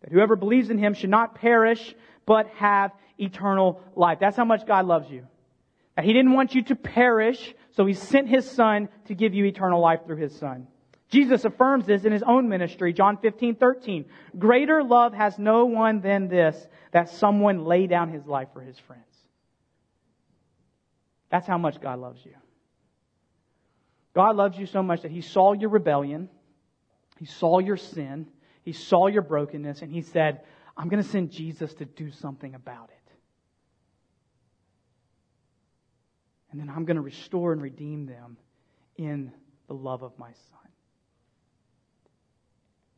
[0.00, 1.94] that whoever believes in him should not perish,
[2.26, 4.18] but have eternal life.
[4.18, 5.24] That's how much God loves you.
[5.94, 9.44] That he didn't want you to perish, so he sent his son to give you
[9.44, 10.66] eternal life through his son.
[11.10, 14.06] Jesus affirms this in his own ministry, John 15, 13.
[14.36, 18.80] Greater love has no one than this, that someone lay down his life for his
[18.80, 19.04] friends.
[21.30, 22.34] That's how much God loves you.
[24.14, 26.28] God loves you so much that he saw your rebellion,
[27.18, 28.26] he saw your sin,
[28.62, 30.40] he saw your brokenness, and he said,
[30.76, 33.12] I'm going to send Jesus to do something about it.
[36.50, 38.36] And then I'm going to restore and redeem them
[38.96, 39.32] in
[39.66, 40.70] the love of my son.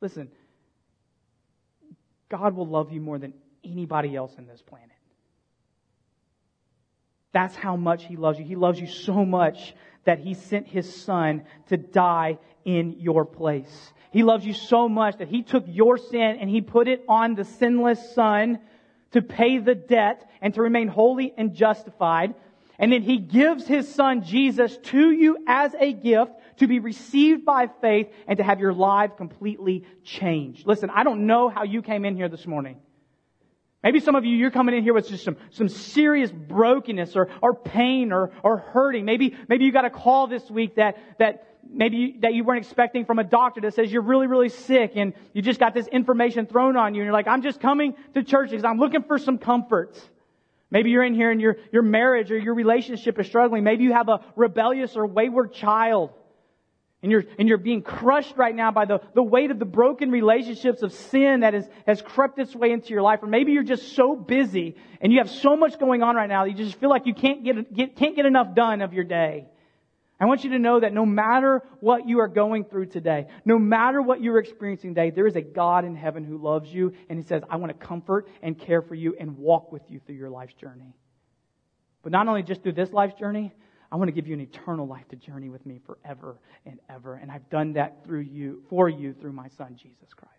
[0.01, 0.31] Listen,
[2.29, 4.88] God will love you more than anybody else on this planet.
[7.33, 8.45] That's how much He loves you.
[8.45, 13.93] He loves you so much that He sent His Son to die in your place.
[14.12, 17.35] He loves you so much that He took your sin and He put it on
[17.35, 18.59] the sinless Son
[19.12, 22.35] to pay the debt and to remain holy and justified.
[22.79, 27.45] And then He gives His Son Jesus to you as a gift to be received
[27.45, 30.66] by faith and to have your life completely changed.
[30.66, 32.79] Listen, I don't know how you came in here this morning.
[33.83, 37.29] Maybe some of you, you're coming in here with just some, some serious brokenness or,
[37.40, 39.07] or pain or, or hurting.
[39.07, 42.62] Maybe, maybe you got a call this week that, that maybe you, that you weren't
[42.62, 45.87] expecting from a doctor that says you're really, really sick and you just got this
[45.87, 49.03] information thrown on you and you're like, I'm just coming to church because I'm looking
[49.03, 49.99] for some comfort.
[50.71, 53.64] Maybe you're in here and your, your marriage or your relationship is struggling.
[53.64, 56.11] Maybe you have a rebellious or wayward child.
[57.03, 60.11] And you're, and you're being crushed right now by the, the weight of the broken
[60.11, 63.21] relationships of sin that has, has crept its way into your life.
[63.23, 66.45] Or maybe you're just so busy and you have so much going on right now
[66.45, 69.05] that you just feel like you can't get, get, can't get enough done of your
[69.05, 69.47] day.
[70.21, 73.59] I want you to know that no matter what you are going through today, no
[73.59, 77.19] matter what you're experiencing today, there is a God in heaven who loves you and
[77.19, 80.17] He says, I want to comfort and care for you and walk with you through
[80.17, 80.95] your life's journey.
[82.03, 83.55] But not only just through this life's journey,
[83.92, 87.14] I want to give you an eternal life to journey with me forever and ever.
[87.14, 90.35] And I've done that through you, for you, through my son, Jesus Christ.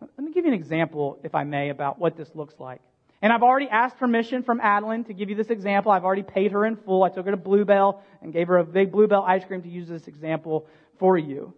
[0.00, 2.80] Let me give you an example, if I may, about what this looks like.
[3.20, 5.90] And I've already asked permission from Adeline to give you this example.
[5.90, 7.02] I've already paid her in full.
[7.02, 9.62] I took her to Blue Bell and gave her a big Blue Bell ice cream
[9.62, 10.66] to use this example
[10.98, 11.52] for you.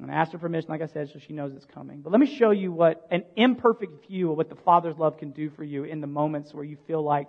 [0.00, 2.00] And I asked her permission, like I said, so she knows it's coming.
[2.00, 5.30] But let me show you what an imperfect view of what the Father's love can
[5.30, 7.28] do for you in the moments where you feel like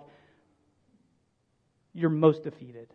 [1.94, 2.88] you're most defeated.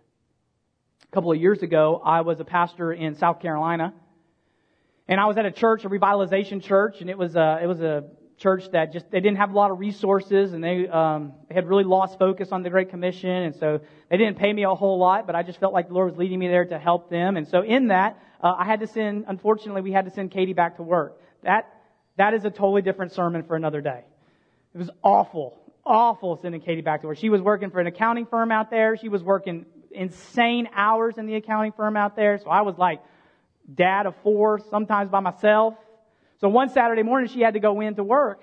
[1.03, 3.93] A couple of years ago, I was a pastor in South Carolina,
[5.07, 7.81] and I was at a church, a revitalization church, and it was a, it was
[7.81, 8.05] a
[8.37, 11.67] church that just they didn't have a lot of resources, and they um, they had
[11.67, 14.97] really lost focus on the Great Commission, and so they didn't pay me a whole
[14.97, 17.37] lot, but I just felt like the Lord was leading me there to help them,
[17.37, 19.25] and so in that, uh, I had to send.
[19.27, 21.21] Unfortunately, we had to send Katie back to work.
[21.43, 21.71] That
[22.17, 24.03] that is a totally different sermon for another day.
[24.73, 27.17] It was awful awful sending Katie back to work.
[27.17, 28.97] She was working for an accounting firm out there.
[28.97, 32.37] She was working insane hours in the accounting firm out there.
[32.37, 33.01] So I was like
[33.73, 35.75] dad of four, sometimes by myself.
[36.41, 38.41] So one Saturday morning she had to go in to work.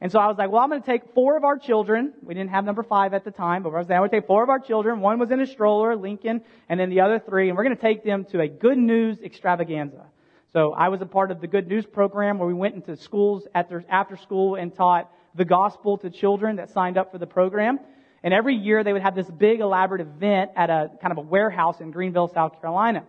[0.00, 2.12] And so I was like, well, I'm going to take four of our children.
[2.22, 4.28] We didn't have number five at the time, but I was saying, I would take
[4.28, 5.00] four of our children.
[5.00, 7.82] One was in a stroller, Lincoln, and then the other three, and we're going to
[7.82, 10.06] take them to a good news extravaganza.
[10.52, 13.48] So I was a part of the good news program where we went into schools
[13.54, 17.78] after, after school and taught the gospel to children that signed up for the program.
[18.22, 21.22] And every year they would have this big elaborate event at a kind of a
[21.22, 23.04] warehouse in Greenville, South Carolina.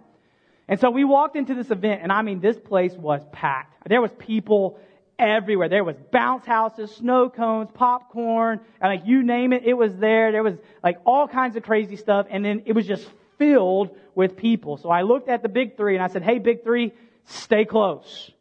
[0.67, 3.89] And so we walked into this event and I mean, this place was packed.
[3.89, 4.79] There was people
[5.17, 5.67] everywhere.
[5.67, 10.31] There was bounce houses, snow cones, popcorn, and like you name it, it was there.
[10.31, 12.27] There was like all kinds of crazy stuff.
[12.29, 13.07] And then it was just
[13.39, 14.77] filled with people.
[14.77, 16.93] So I looked at the big three and I said, Hey, big three,
[17.25, 18.31] stay close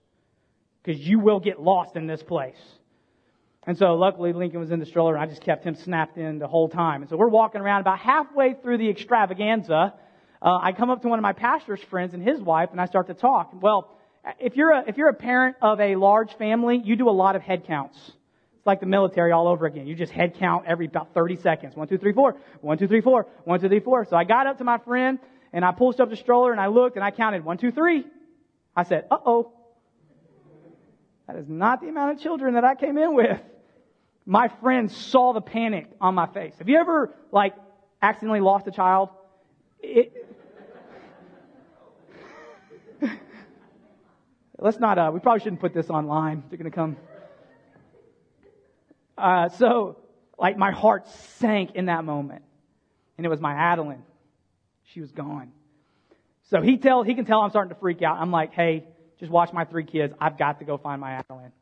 [0.83, 2.61] because you will get lost in this place.
[3.69, 6.39] And so luckily Lincoln was in the stroller and I just kept him snapped in
[6.39, 7.03] the whole time.
[7.03, 9.93] And so we're walking around about halfway through the extravaganza.
[10.41, 12.87] Uh, I come up to one of my pastor's friends and his wife and I
[12.87, 13.51] start to talk.
[13.61, 13.95] Well,
[14.39, 17.37] if you're a, if you're a parent of a large family, you do a lot
[17.37, 17.99] of head counts.
[18.57, 19.87] It's like the military all over again.
[19.87, 21.77] You just head count every about 30 seconds.
[21.77, 22.39] One, two, three, four.
[22.63, 23.27] One, two, three, four.
[23.45, 24.07] One, two, three, four.
[24.07, 25.19] So I got up to my friend
[25.53, 28.07] and I pulled up the stroller and I looked and I counted one, two, three.
[28.75, 29.53] I said, uh oh.
[31.27, 33.39] That is not the amount of children that I came in with.
[34.31, 36.53] My friend saw the panic on my face.
[36.59, 37.55] Have you ever, like,
[38.03, 39.09] accidentally lost a child?
[39.81, 40.13] It,
[44.59, 46.43] Let's not, uh, we probably shouldn't put this online.
[46.51, 46.99] They're going to come.
[49.17, 49.97] Uh, so,
[50.39, 52.43] like, my heart sank in that moment.
[53.17, 54.03] And it was my Adeline.
[54.93, 55.53] She was gone.
[56.51, 58.19] So he tell, he can tell I'm starting to freak out.
[58.19, 58.85] I'm like, hey,
[59.21, 60.13] just watch my three kids.
[60.21, 61.53] I've got to go find my Adeline.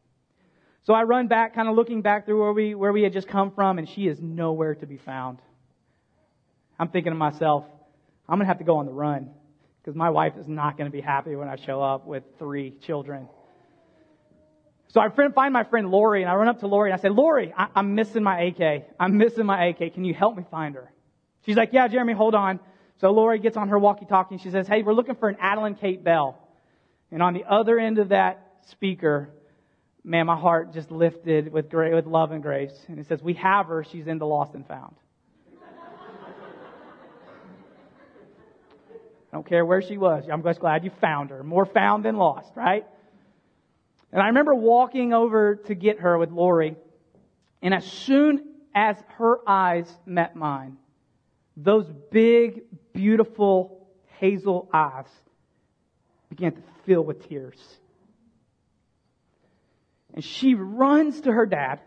[0.87, 3.27] So I run back, kind of looking back through where we, where we had just
[3.27, 5.39] come from, and she is nowhere to be found.
[6.79, 7.65] I'm thinking to myself,
[8.29, 9.31] I'm going to have to go on the run
[9.81, 12.71] because my wife is not going to be happy when I show up with three
[12.83, 13.29] children.
[14.89, 17.09] So I find my friend Lori, and I run up to Lori and I say,
[17.09, 18.85] Lori, I- I'm missing my AK.
[19.01, 19.93] I'm missing my AK.
[19.93, 20.93] Can you help me find her?
[21.45, 22.61] She's like, Yeah, Jeremy, hold on.
[23.01, 25.75] So Lori gets on her walkie-talkie and she says, Hey, we're looking for an Adeline
[25.75, 26.39] Kate Bell.
[27.11, 29.31] And on the other end of that speaker,
[30.07, 32.73] man, my heart just lifted with, great, with love and grace.
[32.89, 33.85] And it says, We have her.
[33.85, 34.95] She's in the lost and found.
[35.61, 36.31] I
[39.33, 40.25] don't care where she was.
[40.33, 41.43] I'm just glad you found her.
[41.43, 42.87] More found than lost, right?
[44.13, 46.77] And I remember walking over to get her with Lori,
[47.61, 50.77] and as soon as her eyes met mine,
[51.57, 53.89] those big, beautiful
[54.21, 55.09] hazel eyes
[56.31, 57.59] began to fill with tears.
[60.17, 61.79] And she runs to her dad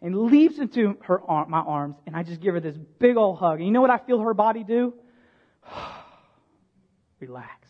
[0.00, 3.38] and leaps into her arm, my arms, and I just give her this big old
[3.38, 3.58] hug.
[3.58, 4.94] And you know what I feel her body do?
[7.20, 7.68] relax.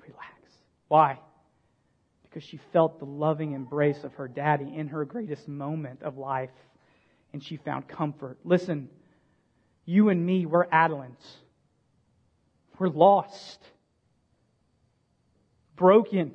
[0.00, 0.40] Relax.
[0.86, 1.18] Why?
[2.22, 6.50] Because she felt the loving embrace of her daddy in her greatest moment of life,
[7.32, 8.38] and she found comfort.
[8.44, 8.88] Listen,
[9.84, 11.26] you and me, we're Adelines.
[12.78, 13.60] We're lost,
[15.76, 16.32] broken,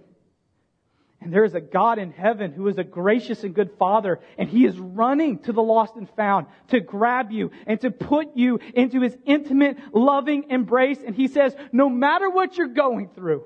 [1.26, 4.48] and there is a God in heaven who is a gracious and good Father, and
[4.48, 8.60] He is running to the lost and found to grab you and to put you
[8.76, 11.00] into His intimate, loving embrace.
[11.04, 13.44] And He says, no matter what you're going through,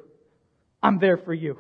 [0.84, 1.58] I'm there for you.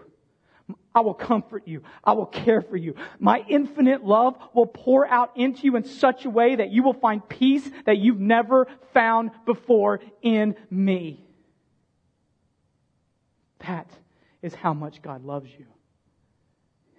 [0.93, 1.83] I will comfort you.
[2.03, 2.95] I will care for you.
[3.17, 6.93] My infinite love will pour out into you in such a way that you will
[6.93, 11.25] find peace that you've never found before in me.
[13.65, 13.89] That
[14.41, 15.65] is how much God loves you.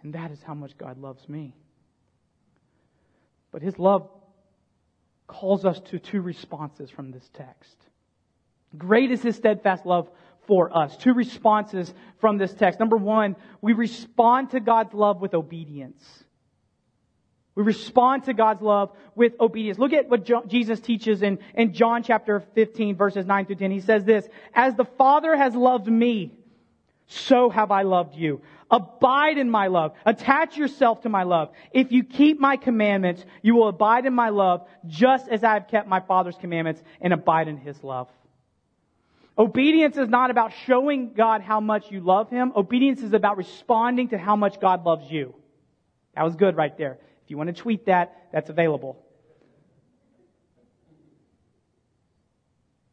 [0.02, 1.54] And that is how much God loves me.
[3.52, 4.08] But his love
[5.26, 7.76] calls us to two responses from this text.
[8.76, 10.08] Great is his steadfast love
[10.46, 10.96] for us.
[10.96, 12.80] Two responses from this text.
[12.80, 16.24] Number one, we respond to God's love with obedience.
[17.54, 19.78] We respond to God's love with obedience.
[19.78, 23.70] Look at what Jesus teaches in, in John chapter 15 verses 9 through 10.
[23.70, 26.32] He says this, As the Father has loved me,
[27.12, 28.40] so have I loved you.
[28.70, 29.94] Abide in my love.
[30.06, 31.50] Attach yourself to my love.
[31.72, 35.66] If you keep my commandments, you will abide in my love, just as I have
[35.66, 38.08] kept my Father's commandments and abide in his love.
[39.36, 42.52] Obedience is not about showing God how much you love him.
[42.54, 45.34] Obedience is about responding to how much God loves you.
[46.14, 46.98] That was good right there.
[47.24, 49.02] If you want to tweet that, that's available.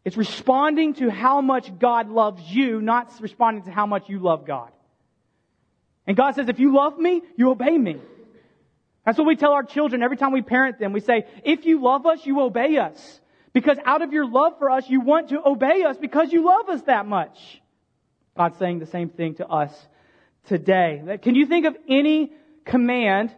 [0.08, 4.46] It's responding to how much God loves you, not responding to how much you love
[4.46, 4.72] God.
[6.08, 7.98] And God says, if you love me, you obey me.
[9.06, 10.93] That's what we tell our children every time we parent them.
[10.93, 13.20] We say, if you love us, you obey us.
[13.52, 16.70] Because out of your love for us, you want to obey us because you love
[16.70, 17.62] us that much.
[18.38, 19.74] God's saying the same thing to us
[20.46, 21.20] today.
[21.22, 22.32] Can you think of any
[22.63, 23.36] command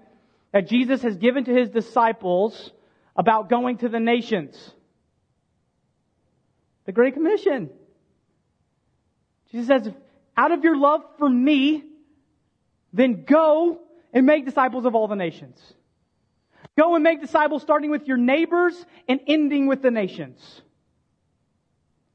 [0.52, 2.72] that Jesus has given to his disciples
[3.16, 4.56] about going to the nations?
[6.90, 7.70] The Great Commission.
[9.52, 9.94] Jesus says,
[10.36, 11.84] out of your love for me,
[12.94, 13.82] then go
[14.12, 15.62] and make disciples of all the nations.
[16.76, 18.74] Go and make disciples starting with your neighbors
[19.08, 20.64] and ending with the nations.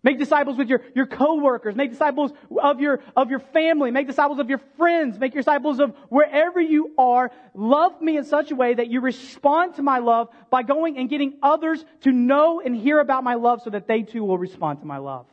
[0.05, 1.75] Make disciples with your, your coworkers.
[1.75, 2.31] Make disciples
[2.63, 3.91] of your, of your family.
[3.91, 5.19] Make disciples of your friends.
[5.19, 7.31] Make disciples of wherever you are.
[7.55, 11.09] Love me in such a way that you respond to my love by going and
[11.09, 14.81] getting others to know and hear about my love so that they too will respond
[14.81, 15.25] to my love.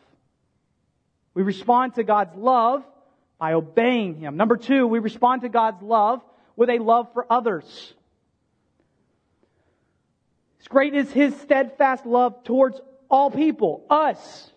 [1.33, 2.85] We respond to God's love
[3.37, 4.37] by obeying Him.
[4.37, 6.21] Number two, we respond to God's love
[6.55, 7.93] with a love for others.
[10.61, 14.47] As great is His steadfast love towards all people, us.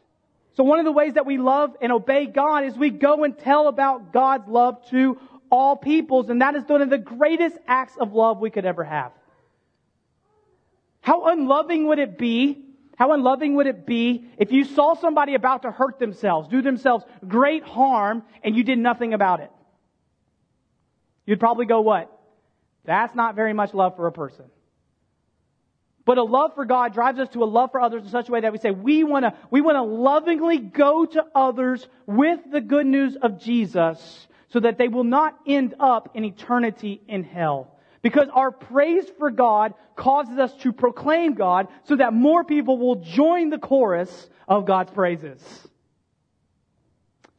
[0.56, 3.36] So one of the ways that we love and obey God is we go and
[3.36, 5.18] tell about God's love to
[5.50, 8.84] all peoples, and that is one of the greatest acts of love we could ever
[8.84, 9.12] have.
[11.00, 12.64] How unloving would it be?
[12.96, 17.04] How unloving would it be if you saw somebody about to hurt themselves, do themselves
[17.26, 19.50] great harm, and you did nothing about it?
[21.26, 22.10] You'd probably go, what?
[22.84, 24.44] That's not very much love for a person.
[26.04, 28.32] But a love for God drives us to a love for others in such a
[28.32, 32.40] way that we say we want to we want to lovingly go to others with
[32.50, 37.24] the good news of Jesus so that they will not end up in eternity in
[37.24, 37.74] hell.
[38.02, 42.96] Because our praise for God causes us to proclaim God so that more people will
[42.96, 45.42] join the chorus of God's praises.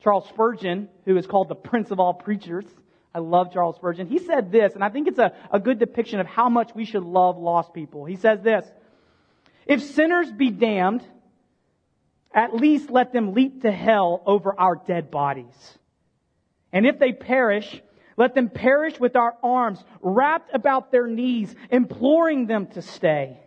[0.02, 2.66] Charles Spurgeon, who is called the Prince of all preachers,
[3.16, 4.08] I love Charles Spurgeon.
[4.08, 6.84] He said this, and I think it's a, a good depiction of how much we
[6.84, 8.04] should love lost people.
[8.04, 8.70] He says this
[9.66, 11.02] If sinners be damned,
[12.34, 15.78] at least let them leap to hell over our dead bodies.
[16.74, 17.82] And if they perish,
[18.18, 23.40] let them perish with our arms wrapped about their knees, imploring them to stay.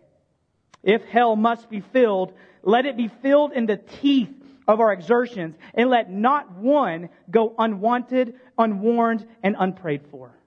[0.81, 4.33] If hell must be filled, let it be filled in the teeth
[4.69, 10.37] of our exertions, and let not one go unwanted, unwarned, and unprayed for.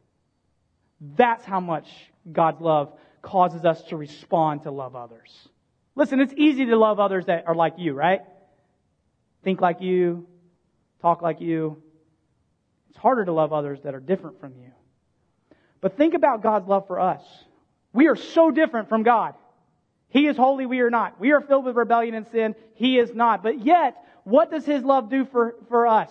[1.16, 1.88] That's how much
[2.30, 5.48] God's love causes us to respond to love others.
[5.96, 8.20] Listen, it's easy to love others that are like you, right?
[9.42, 10.24] Think like you,
[11.00, 11.82] talk like you.
[12.90, 14.70] It's harder to love others that are different from you.
[15.80, 17.22] But think about God's love for us.
[17.92, 19.34] We are so different from God.
[20.10, 21.18] He is holy, we are not.
[21.18, 22.54] We are filled with rebellion and sin.
[22.74, 23.42] He is not.
[23.42, 26.10] But yet, what does His love do for, for us?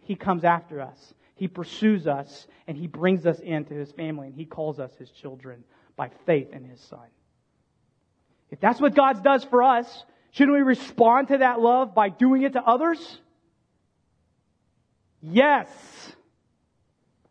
[0.00, 1.14] He comes after us.
[1.34, 5.10] He pursues us and He brings us into His family and He calls us His
[5.10, 5.64] children
[5.96, 7.06] by faith in His Son.
[8.50, 12.42] If that's what God does for us, shouldn't we respond to that love by doing
[12.42, 13.20] it to others?
[15.20, 15.68] Yes.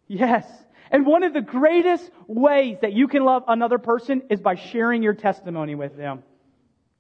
[0.08, 0.46] Yes.
[0.92, 5.04] And one of the greatest ways that you can love another person is by sharing
[5.04, 6.24] your testimony with them.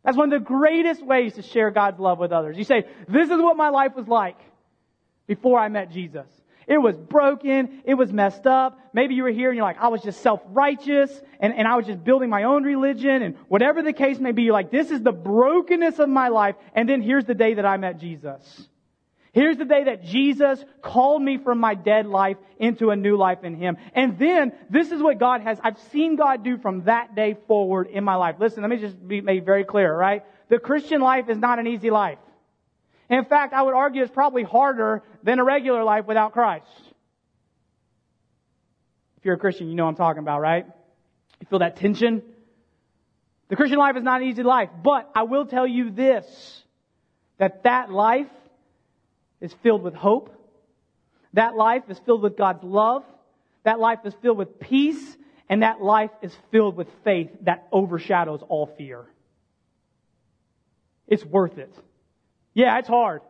[0.07, 2.57] That's one of the greatest ways to share God's love with others.
[2.57, 4.39] You say, this is what my life was like
[5.27, 6.25] before I met Jesus.
[6.65, 7.81] It was broken.
[7.83, 8.79] It was messed up.
[8.93, 11.87] Maybe you were here and you're like, I was just self-righteous and, and I was
[11.87, 15.01] just building my own religion and whatever the case may be, you're like, this is
[15.01, 16.55] the brokenness of my life.
[16.73, 18.69] And then here's the day that I met Jesus.
[19.37, 23.43] Here's the day that Jesus called me from my dead life into a new life
[23.43, 23.77] in Him.
[23.93, 27.85] And then, this is what God has, I've seen God do from that day forward
[27.85, 28.37] in my life.
[28.39, 30.23] Listen, let me just be made very clear, right?
[30.49, 32.17] The Christian life is not an easy life.
[33.11, 36.65] In fact, I would argue it's probably harder than a regular life without Christ.
[39.17, 40.65] If you're a Christian, you know what I'm talking about, right?
[41.41, 42.23] You feel that tension?
[43.49, 46.25] The Christian life is not an easy life, but I will tell you this,
[47.37, 48.25] that that life
[49.41, 50.33] is filled with hope.
[51.33, 53.03] That life is filled with God's love.
[53.63, 55.17] That life is filled with peace.
[55.49, 59.05] And that life is filled with faith that overshadows all fear.
[61.07, 61.73] It's worth it.
[62.53, 63.21] Yeah, it's hard.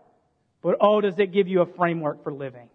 [0.62, 2.70] But oh, does it give you a framework for living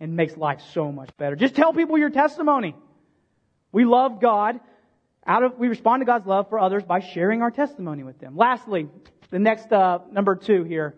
[0.00, 1.36] and makes life so much better.
[1.36, 2.74] Just tell people your testimony.
[3.72, 4.60] We love God
[5.26, 8.36] out of, we respond to God's love for others by sharing our testimony with them.
[8.36, 8.88] Lastly,
[9.30, 10.96] the next, uh, number two here.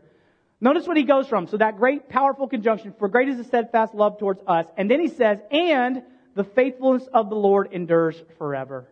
[0.61, 1.47] Notice what he goes from.
[1.49, 4.67] So that great, powerful conjunction, for great is the steadfast love towards us.
[4.77, 6.03] And then he says, and
[6.35, 8.89] the faithfulness of the Lord endures forever.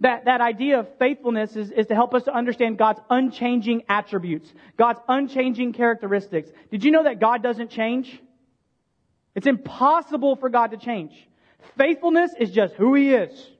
[0.00, 4.52] That, that idea of faithfulness is, is to help us to understand God's unchanging attributes,
[4.76, 6.50] God's unchanging characteristics.
[6.70, 8.20] Did you know that God doesn't change?
[9.34, 11.12] It's impossible for God to change.
[11.78, 13.50] Faithfulness is just who He is.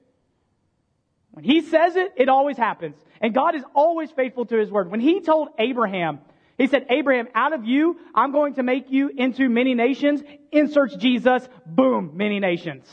[1.30, 2.96] When He says it, it always happens.
[3.20, 4.90] And God is always faithful to His word.
[4.90, 6.18] When He told Abraham,
[6.56, 10.22] he said, Abraham, out of you, I'm going to make you into many nations.
[10.52, 11.48] Inserts Jesus.
[11.66, 12.86] Boom, many nations.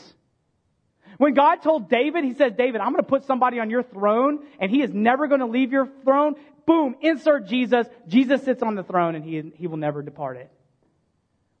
[1.18, 4.44] When God told David, he says, David, I'm going to put somebody on your throne
[4.58, 6.34] and he is never going to leave your throne.
[6.66, 7.86] Boom, insert Jesus.
[8.08, 10.50] Jesus sits on the throne and he, he will never depart it.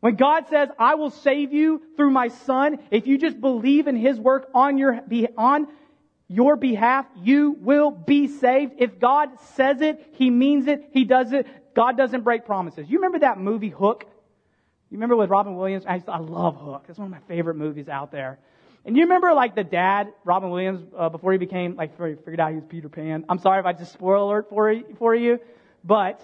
[0.00, 3.94] When God says, I will save you through my son, if you just believe in
[3.94, 5.00] his work on your,
[5.38, 5.68] on
[6.26, 8.72] your behalf, you will be saved.
[8.78, 11.46] If God says it, he means it, he does it.
[11.74, 12.88] God doesn't break promises.
[12.88, 14.04] You remember that movie Hook?
[14.90, 15.84] You remember with Robin Williams?
[15.86, 16.84] I, I love Hook.
[16.88, 18.38] It's one of my favorite movies out there.
[18.84, 22.14] And you remember like the dad, Robin Williams, uh, before he became, like, before he
[22.16, 23.24] figured out he was Peter Pan.
[23.28, 25.38] I'm sorry if I just spoil alert for, for you,
[25.84, 26.20] but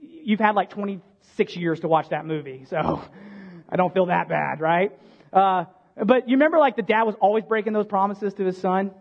[0.00, 3.02] you've had like 26 years to watch that movie, so
[3.68, 4.92] I don't feel that bad, right?
[5.32, 5.64] Uh,
[5.96, 8.92] but you remember like the dad was always breaking those promises to his son?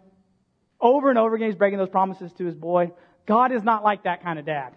[0.80, 2.92] Over and over again, he's breaking those promises to his boy.
[3.28, 4.74] God is not like that kind of dad.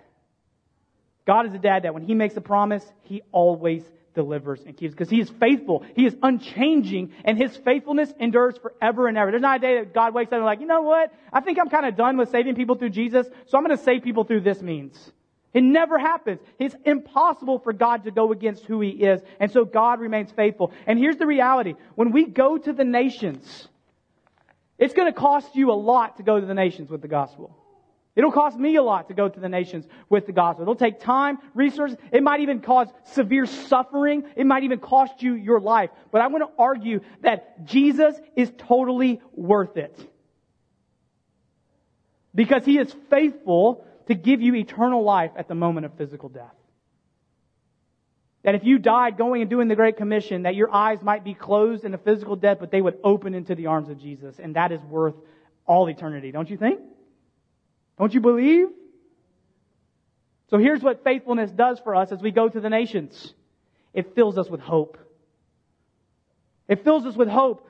[1.27, 3.83] God is a dad that when he makes a promise, he always
[4.15, 5.85] delivers and keeps because he is faithful.
[5.97, 9.31] He is unchanging and his faithfulness endures forever and ever.
[9.31, 11.13] There's not a day that God wakes up and like, you know what?
[11.33, 13.83] I think I'm kind of done with saving people through Jesus, so I'm going to
[13.83, 15.13] save people through this means.
[15.53, 16.41] It never happens.
[16.59, 19.21] It's impossible for God to go against who he is.
[19.39, 20.73] And so God remains faithful.
[20.85, 21.75] And here's the reality.
[21.95, 23.69] When we go to the nations,
[24.79, 27.57] it's going to cost you a lot to go to the nations with the gospel.
[28.17, 30.63] It'll cost me a lot to go to the nations with the gospel.
[30.63, 31.99] It'll take time, resources.
[32.13, 34.25] It might even cause severe suffering.
[34.37, 35.91] It might even cost you your life.
[36.13, 39.99] But I want to argue that Jesus is totally worth it.
[42.35, 46.55] Because he is faithful to give you eternal life at the moment of physical death.
[48.45, 51.35] That if you died going and doing the Great Commission, that your eyes might be
[51.35, 54.39] closed in a physical death, but they would open into the arms of Jesus.
[54.39, 55.15] And that is worth
[55.67, 56.79] all eternity, don't you think?
[57.99, 58.69] Don't you believe?
[60.51, 63.35] So here's what faithfulness does for us as we go to the nations.
[63.93, 64.99] It fills us with hope.
[66.69, 67.69] It fills us with hope.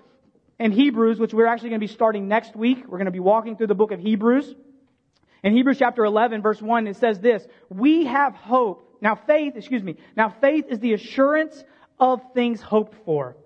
[0.58, 3.20] In Hebrews, which we're actually going to be starting next week, we're going to be
[3.20, 4.54] walking through the book of Hebrews.
[5.42, 8.96] In Hebrews chapter 11 verse 1, it says this, we have hope.
[9.02, 11.62] Now faith, excuse me, now faith is the assurance
[11.98, 13.36] of things hoped for.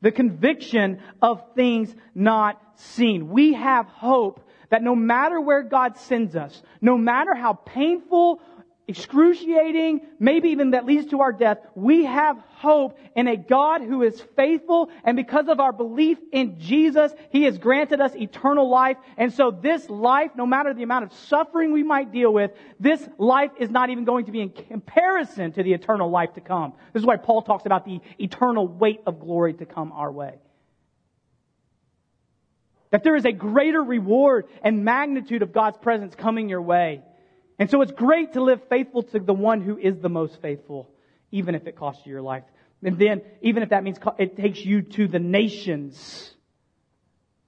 [0.00, 3.28] The conviction of things not seen.
[3.30, 8.40] We have hope that no matter where God sends us, no matter how painful,
[8.88, 14.02] excruciating, maybe even that leads to our death, we have hope in a God who
[14.02, 18.96] is faithful, and because of our belief in Jesus, He has granted us eternal life.
[19.18, 23.06] And so this life, no matter the amount of suffering we might deal with, this
[23.18, 26.72] life is not even going to be in comparison to the eternal life to come.
[26.94, 30.36] This is why Paul talks about the eternal weight of glory to come our way.
[32.90, 37.02] That there is a greater reward and magnitude of God's presence coming your way.
[37.58, 40.88] And so it's great to live faithful to the one who is the most faithful,
[41.30, 42.44] even if it costs you your life.
[42.82, 46.32] And then, even if that means it takes you to the nations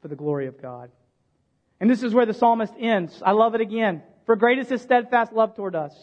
[0.02, 0.90] for the glory of God.
[1.78, 3.22] And this is where the psalmist ends.
[3.24, 4.02] I love it again.
[4.26, 5.94] For great is his steadfast love toward us.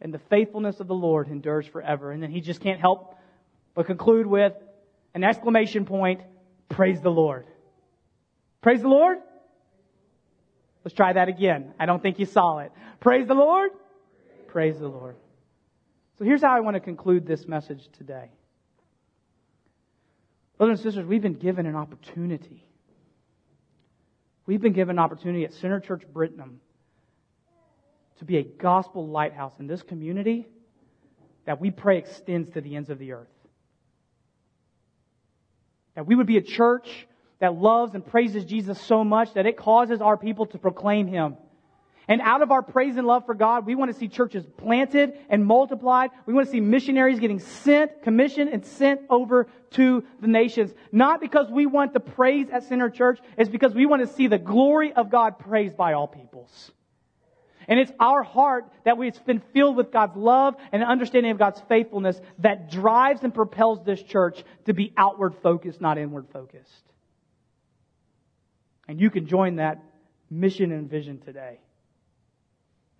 [0.00, 2.10] And the faithfulness of the Lord endures forever.
[2.10, 3.16] And then he just can't help
[3.74, 4.54] but conclude with
[5.14, 6.22] an exclamation point,
[6.68, 7.46] praise the Lord.
[8.64, 9.18] Praise the Lord.
[10.86, 11.74] Let's try that again.
[11.78, 12.72] I don't think you saw it.
[12.98, 13.72] Praise the Lord.
[14.48, 15.16] Praise the Lord.
[16.18, 18.30] So here's how I want to conclude this message today.
[20.56, 22.64] Brothers and sisters, we've been given an opportunity.
[24.46, 26.62] We've been given an opportunity at Center Church Brittenham
[28.20, 30.46] to be a gospel lighthouse in this community
[31.44, 33.28] that we pray extends to the ends of the earth.
[35.96, 37.06] That we would be a church
[37.40, 41.36] that loves and praises Jesus so much that it causes our people to proclaim Him.
[42.06, 45.14] And out of our praise and love for God, we want to see churches planted
[45.30, 46.10] and multiplied.
[46.26, 50.72] We want to see missionaries getting sent, commissioned, and sent over to the nations.
[50.92, 54.26] Not because we want the praise at Center Church, it's because we want to see
[54.26, 56.72] the glory of God praised by all peoples.
[57.66, 61.38] And it's our heart that we've been filled with God's love and an understanding of
[61.38, 66.84] God's faithfulness that drives and propels this church to be outward focused, not inward focused.
[68.88, 69.82] And you can join that
[70.30, 71.58] mission and vision today.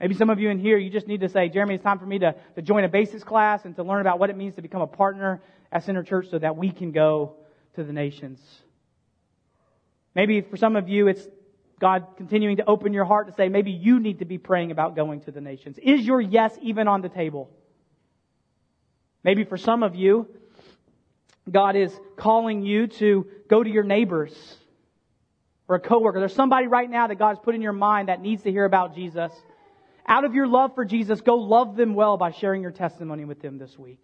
[0.01, 2.07] Maybe some of you in here, you just need to say, Jeremy, it's time for
[2.07, 4.63] me to, to join a basics class and to learn about what it means to
[4.63, 7.37] become a partner at Center Church so that we can go
[7.77, 8.41] to the nations.
[10.15, 11.27] Maybe for some of you, it's
[11.81, 14.97] God continuing to open your heart to say, maybe you need to be praying about
[14.97, 15.79] going to the nations.
[15.83, 17.51] Is your yes even on the table?
[19.23, 20.29] Maybe for some of you,
[21.51, 24.35] God is calling you to go to your neighbors
[25.69, 26.19] or a coworker.
[26.19, 28.95] There's somebody right now that God's put in your mind that needs to hear about
[28.95, 29.33] Jesus.
[30.07, 33.41] Out of your love for Jesus, go love them well by sharing your testimony with
[33.41, 34.03] them this week.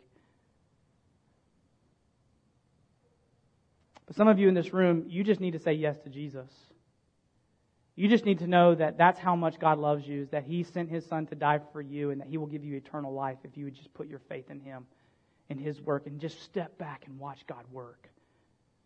[4.07, 6.49] But some of you in this room, you just need to say yes to Jesus.
[7.97, 10.63] You just need to know that that's how much God loves you, is that He
[10.63, 13.37] sent His Son to die for you and that He will give you eternal life
[13.45, 14.87] if you would just put your faith in Him,
[15.51, 18.09] in His work, and just step back and watch God work.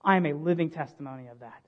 [0.05, 1.62] I am a living testimony of that.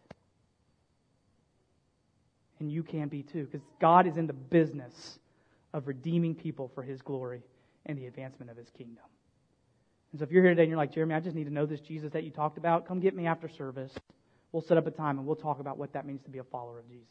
[2.58, 5.18] And you can be too, because God is in the business
[5.72, 7.42] of redeeming people for His glory
[7.84, 9.04] and the advancement of His kingdom.
[10.12, 11.66] And so if you're here today and you're like, Jeremy, I just need to know
[11.66, 13.92] this Jesus that you talked about, come get me after service.
[14.52, 16.44] We'll set up a time and we'll talk about what that means to be a
[16.44, 17.06] follower of Jesus.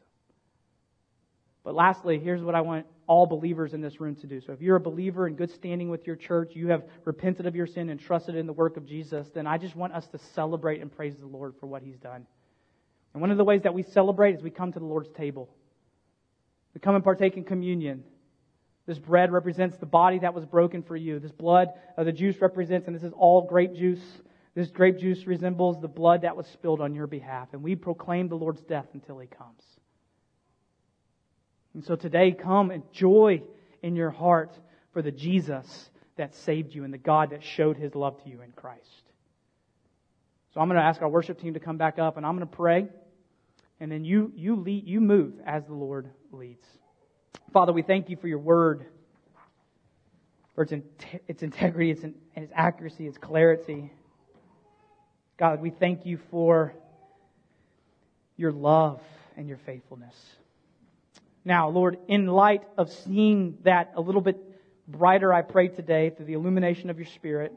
[1.63, 4.39] But lastly, here's what I want all believers in this room to do.
[4.39, 7.55] So if you're a believer in good standing with your church, you have repented of
[7.55, 10.17] your sin and trusted in the work of Jesus, then I just want us to
[10.17, 12.27] celebrate and praise the Lord for what He's done.
[13.15, 15.49] And one of the ways that we celebrate is we come to the Lord's table.
[16.73, 18.03] We come and partake in communion.
[18.87, 21.19] This bread represents the body that was broken for you.
[21.19, 24.03] This blood, uh, the juice represents, and this is all grape juice.
[24.53, 27.47] This grape juice resembles the blood that was spilled on your behalf.
[27.53, 29.63] And we proclaim the Lord's death until he comes.
[31.73, 33.43] And so today, come and joy
[33.81, 34.51] in your heart
[34.91, 38.41] for the Jesus that saved you and the God that showed his love to you
[38.41, 39.03] in Christ.
[40.53, 42.45] So I'm going to ask our worship team to come back up and I'm going
[42.45, 42.89] to pray.
[43.85, 46.65] And then you, you lead, you move as the Lord leads.
[47.53, 48.83] Father, we thank you for your word,
[50.55, 50.73] for its,
[51.27, 53.93] its integrity, its, and its accuracy, its clarity.
[55.37, 56.73] God, we thank you for
[58.37, 59.01] your love
[59.37, 60.15] and your faithfulness.
[61.45, 64.39] Now, Lord, in light of seeing that a little bit
[64.87, 67.53] brighter, I pray today through the illumination of your Spirit,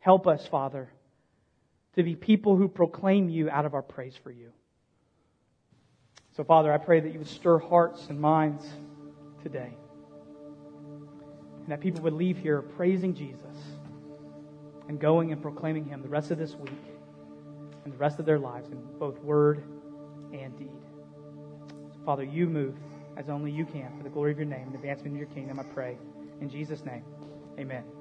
[0.00, 0.90] help us, Father,
[1.94, 4.50] to be people who proclaim you out of our praise for you.
[6.36, 8.62] So, Father, I pray that you would stir hearts and minds
[9.42, 9.72] today.
[11.62, 13.56] And that people would leave here praising Jesus
[14.88, 16.72] and going and proclaiming him the rest of this week
[17.84, 19.64] and the rest of their lives in both word
[20.32, 20.68] and deed.
[21.94, 22.74] So, Father, you move
[23.16, 25.58] as only you can for the glory of your name and advancement of your kingdom,
[25.58, 25.96] I pray.
[26.42, 27.02] In Jesus' name,
[27.58, 27.95] amen.